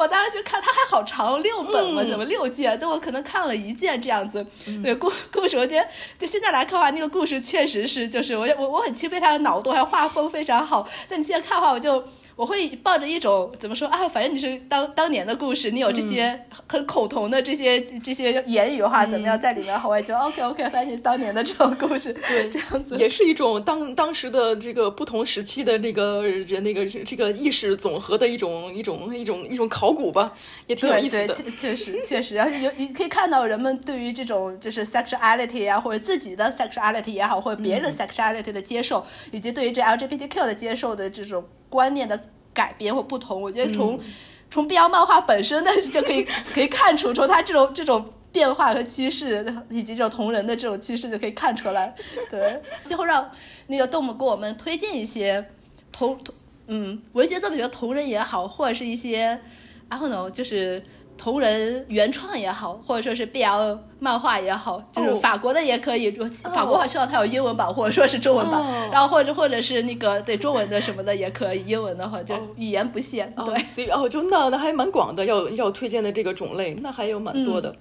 [0.00, 2.78] 我当时就看，它还好长，六本嘛，怎么六卷？
[2.78, 4.44] 就我可能看了一卷这样子。
[4.82, 5.86] 对故故事，我觉得
[6.18, 10.88] 对现在来看的话，那个故事确实是，就是我我我很钦佩他的脑洞，还有画风非常好。
[11.06, 12.02] 但你现在看的话，我就。
[12.40, 19.78] 我会抱着一种怎么说啊，反正你是当当年的故事，你有这些很口同的这些这些言语的话，怎么样在里面？
[19.86, 30.32] 我也觉得 OK OK，反正是当年的这种故事，对，这样子也是一种当当时的这个不同时期的那个人那个这个意识总和的一种一种一种一种考古吧，
[30.66, 31.34] 也挺有意思的。
[31.34, 41.44] 确确实确实，然后有你可以看到人们对于这种就是 sexuality 啊，或者自己的 sexuality 也好，或者别人 sexuality 的接受，以及对于这 LGBTQ 的接受的这种。
[41.70, 42.20] 观念的
[42.52, 43.98] 改变或不同，我觉得从
[44.50, 51.94] 从 BL 漫画本身的就可以 可以看出，从它这种这种变化和趋势，以及这种同人的这种趋势就可以看出来。
[52.28, 53.30] 对， 最后让
[53.68, 55.46] 那个动物给我们推荐一些
[55.90, 56.34] 同同
[56.66, 59.40] 嗯文学作品的同人也好，或者是一些
[59.88, 60.82] I don't know 就是。
[61.20, 66.10] 同人原创也好，或者说是 BL 漫画也好，就是法国的也可以。
[66.54, 68.90] 法国话希望它有英文版，或者说是中文版。
[68.90, 73.30] 然后或者或者是那个对中文的什么的也可以，英文的话就语言不限。
[73.36, 77.68] 对，哦，就那那还蛮广的，要要推荐的这个种类，那还有蛮多的。
[77.68, 77.76] 嗯。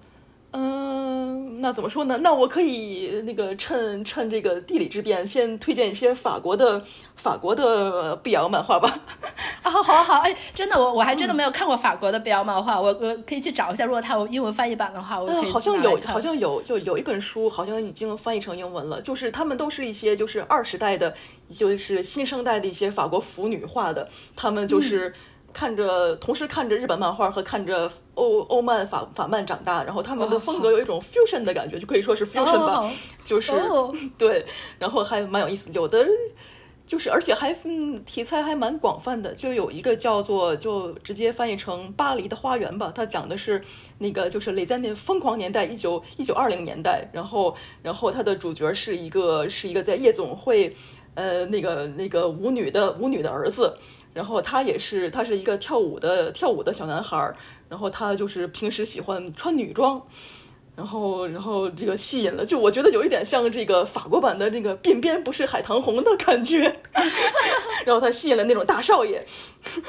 [1.62, 2.18] 那怎么说呢？
[2.20, 6.82] 那我可以那个趁趁这个地理之便，先推荐一些法国的
[7.16, 8.98] 法国的 BL 漫画吧。
[9.62, 21.14] 啊， 好好好，哎，真的，我我还真的没有看过法国的 BL 漫画，我我可以去找一下，如果它有英文翻译版的话，我好像有，好像有，就有一本书好像已经翻译成英文了，就是他们都是一些就是二十代的，
[21.54, 25.14] 就是新生代的一些法国腐女画的，他们就是。
[25.54, 32.92] 看着，同时看着日本漫画和看着欧欧漫法法漫长大，然后他们的风格有一种 fusion 的感觉，就可以说是 fusion 吧，哦、
[33.24, 34.46] 就是、哦、 对，
[34.78, 36.08] 然后还蛮有意思，有的
[36.86, 43.62] 就是而且还嗯题材还蛮广泛的，就有一个叫做就直接翻译成巴黎的花园吧，它讲的是
[44.00, 50.76] 那个就是雷在那疯狂年代一九一九二零年代，然后然后它的主角是一个是一个在夜总会
[51.14, 53.78] 呃那个那个舞女的舞女的儿子。
[54.14, 57.36] 然后他也是，他是一个跳舞的跳舞的小男孩儿，
[57.70, 60.02] 然后他就是平时喜欢穿女装，
[60.80, 66.74] 然后然后这个吸引了，就我觉得有一点像这个法国版的那个鬓边不是海棠红的感觉，
[67.86, 69.22] 然后他吸引了那种大少爷，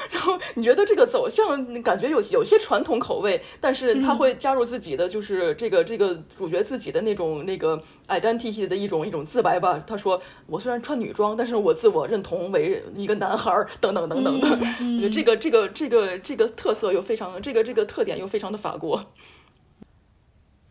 [0.09, 9.81] 然后你觉得这个走向感觉有有些传统口味，但是他会加入自己的就是这个这个主角自己的那种那个 identity 的一种一种自白吧。
[9.87, 14.49] 他说我虽然穿女装，但是我自我认同为一个男孩儿，等等等等的。
[14.81, 19.05] 嗯我觉得这个这个这个这个特色又非常这个这个特点又非常的法国。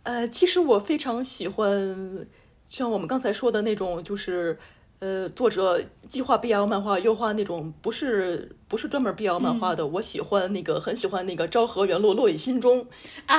[0.03, 2.27] 呃，其实我非常喜欢
[2.67, 4.59] 像我们刚才说的那种，就是
[5.01, 9.83] 呃，作者既画 BL 漫画又画那种不是不是专门 BL 漫画的。
[9.83, 12.83] 嗯、我喜欢那个很喜欢那个《昭和元禄落雨心中》
[13.27, 13.37] 啊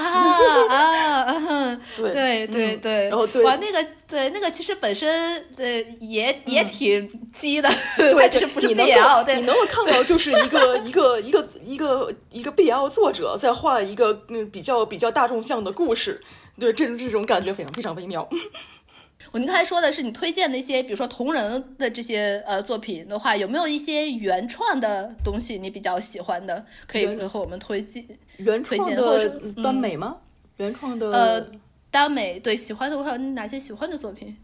[0.69, 5.65] 啊，嗯、对对对对，嗯、然后对哇，那个对那个其实本身呃
[5.99, 7.69] 也也挺激的，
[7.99, 16.21] 嗯、 对， 就是不是你 BL，对，你能够看到就是一个一个一个一个一个 BL 作者在画一个嗯比较比较大众向的故事。
[16.59, 18.27] 对，这种这种感觉非常非常微妙。
[19.31, 28.03] 我您刚才说的是你推荐的一些，比如说同人的这些呃作品的话，有没有一些原创的东西你比较喜欢的，可以和我们推荐？
[28.37, 29.29] 原创的
[29.61, 30.17] 耽美吗？
[30.19, 30.25] 嗯、
[30.65, 31.47] 原创的呃
[31.91, 34.35] 耽美，对，喜欢的我还有哪些喜欢的作品？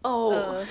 [0.00, 0.66] 哦，呃，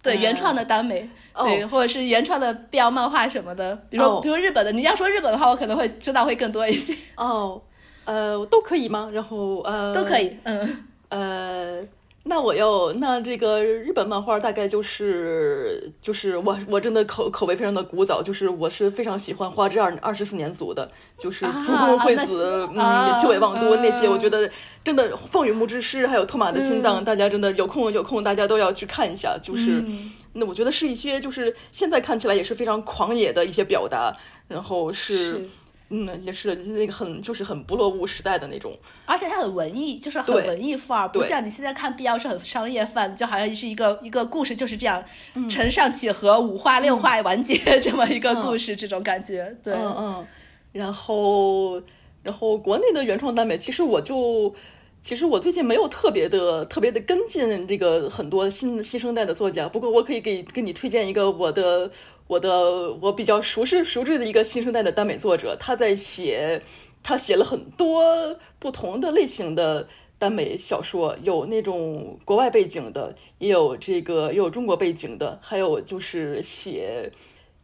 [0.00, 6.96] 对，原创的耽美，哦、对，或者是原创的 BL 漫画什么的，比如说、哦、比如日本的，你要说日本的话，我可能会知道会更多一些。
[7.16, 7.60] 哦。
[8.08, 9.10] 呃，都可以吗？
[9.12, 11.86] 然后呃，都可以，嗯，呃，
[12.22, 24.50] 那我要那这个日本漫画大概就是就是我我真的口口味非常的古早，就是我是非常喜欢花之二二十四年组的，就是竹宫惠子、啊、嗯、秋尾望都、嗯、那些，我觉得
[24.82, 34.16] 真的《风雨木之诗》还有《托马的心脏》嗯，大家真的有空有空大家都要去看一下，就是、嗯、那我觉得是一些就是现在看起来也是非常狂野的一些表达，
[34.48, 35.14] 然后是。
[35.14, 35.48] 是
[35.90, 45.02] 嗯，也是那个很就是很不落伍时代的那种，而且它很文艺，就是很文艺范儿，不像你现在看 BL 是很商业范，就好像是一个一个故事就是这样，
[45.34, 50.26] 嗯、承上启合，五话六话完结、 嗯、这么一个故事，嗯、这种感觉，对，嗯嗯，
[50.72, 51.82] 然后
[52.22, 54.54] 然后国内的原创耽美，其实我就。
[55.00, 61.90] 其实我最近没有特别的特别的跟进这个很多新新生代的作家，不过我可以给给你推荐一个我的
[62.26, 66.62] 我的我比较熟识熟知的一个新生代的耽美作者，他在写
[67.02, 69.88] 他写了很多不同的类型的
[70.18, 77.10] 耽美小说，有那种国外背景的，也有这个也有中国背景的，还有就是写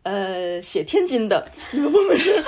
[0.04, 2.42] 呃写天津的， 因为我们是。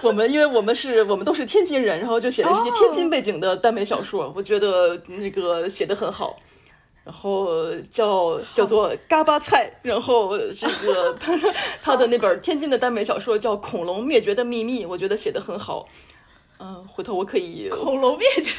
[0.00, 4.36] 我们因为我们是我们都是天津人，然后就写了一些天津背景的耽美小说，oh.
[4.36, 6.36] 我觉得那个写的很好。
[7.04, 11.38] 然后叫叫做嘎巴菜，然后这个他
[11.80, 15.86] 他的那本天津的耽美小说叫《恐龙灭绝的秘密》，我觉得写的很好。
[16.58, 17.68] 嗯，回头我可以。
[17.70, 18.50] 恐龙灭绝。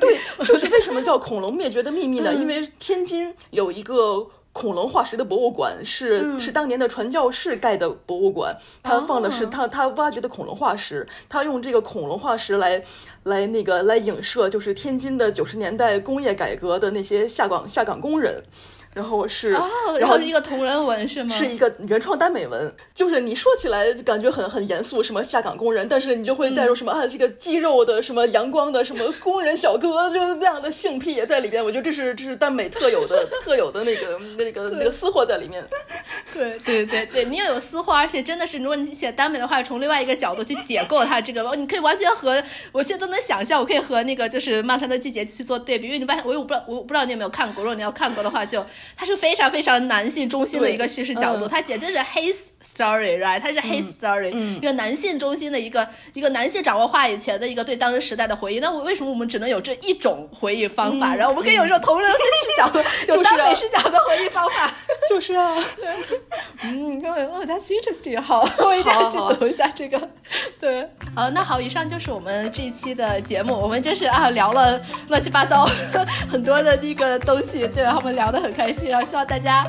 [0.00, 2.32] 对，就是为什么叫恐龙灭绝的秘密呢？
[2.32, 4.26] 因为天津有一个。
[4.56, 12.82] 恐龙化石的博物馆是、嗯、是当年的传教士盖的博物馆，他放的是他他挖掘的恐龙化石，他用这个恐龙化石来
[13.24, 18.42] 来那个来影射，就是天津的九十年代工业改革的那些下岗下岗工人。
[18.96, 19.68] 然后是，哦、
[20.00, 21.36] 然后是一个同人文是吗？
[21.36, 31.62] 是一个原创耽美文，就是你说起来感觉很很严肃，什么下岗工人，但是你就会带入什么、嗯、啊，这个肌肉的什么阳光的什么工人小哥，就是那样的性癖也在里边。
[31.62, 35.62] 我觉得这是这是耽美特有的特有的那个那个那个私货在里面。
[36.32, 42.42] 对对对对，你又有私货，而且真的是，如果你写耽美的话，从另外一个角度去解构它这个，你可以完全和
[42.72, 48.64] 我现在都能想象，我可以和那个就是《漫长的季节》去做对比，因为你发现我我不知道我不知道你有没有看过，如果你要看过的话，就
[48.94, 53.40] 它是非常非常男性中心的一个叙事角度，它简直是 his story，right？
[53.40, 58.60] 它是 his story，一个男性中心的一个一个男性掌握话语权的一个对当时时代的回忆。
[58.60, 61.14] 那我为什么我们只能有这一种回忆方法？
[61.14, 62.16] 然后我们可以有这种同人视
[62.56, 62.70] 角、
[63.14, 64.72] 有 耽美视角的回忆方法？
[65.08, 65.54] 就是啊，
[66.64, 70.08] 嗯，哦，That's interesting，好，我一定要去读一下这个。
[70.60, 70.82] 对，
[71.14, 73.54] 好，那好，以上就是我们这一期的节目。
[73.56, 75.64] 我们就是啊，聊了乱七八糟
[76.28, 79.66] 很多的那个东西，对，然后我们聊得很开心，然后希望大家。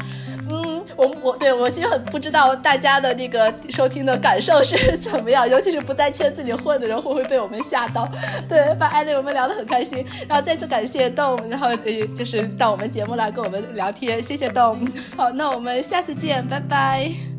[0.49, 8.07] 嗯，我我对我其实很不知道大家的那个收听的感受是怎么样， 尤其是不在圈子里混的人会不会被我们吓到？
[8.47, 14.89] 对，把艾丽我们聊得很开心，然后再次感谢 Dom，然后呃就是到我们节目来跟我们聊天，谢谢 Dom。
[15.17, 17.36] 好，那我们下次见，拜拜。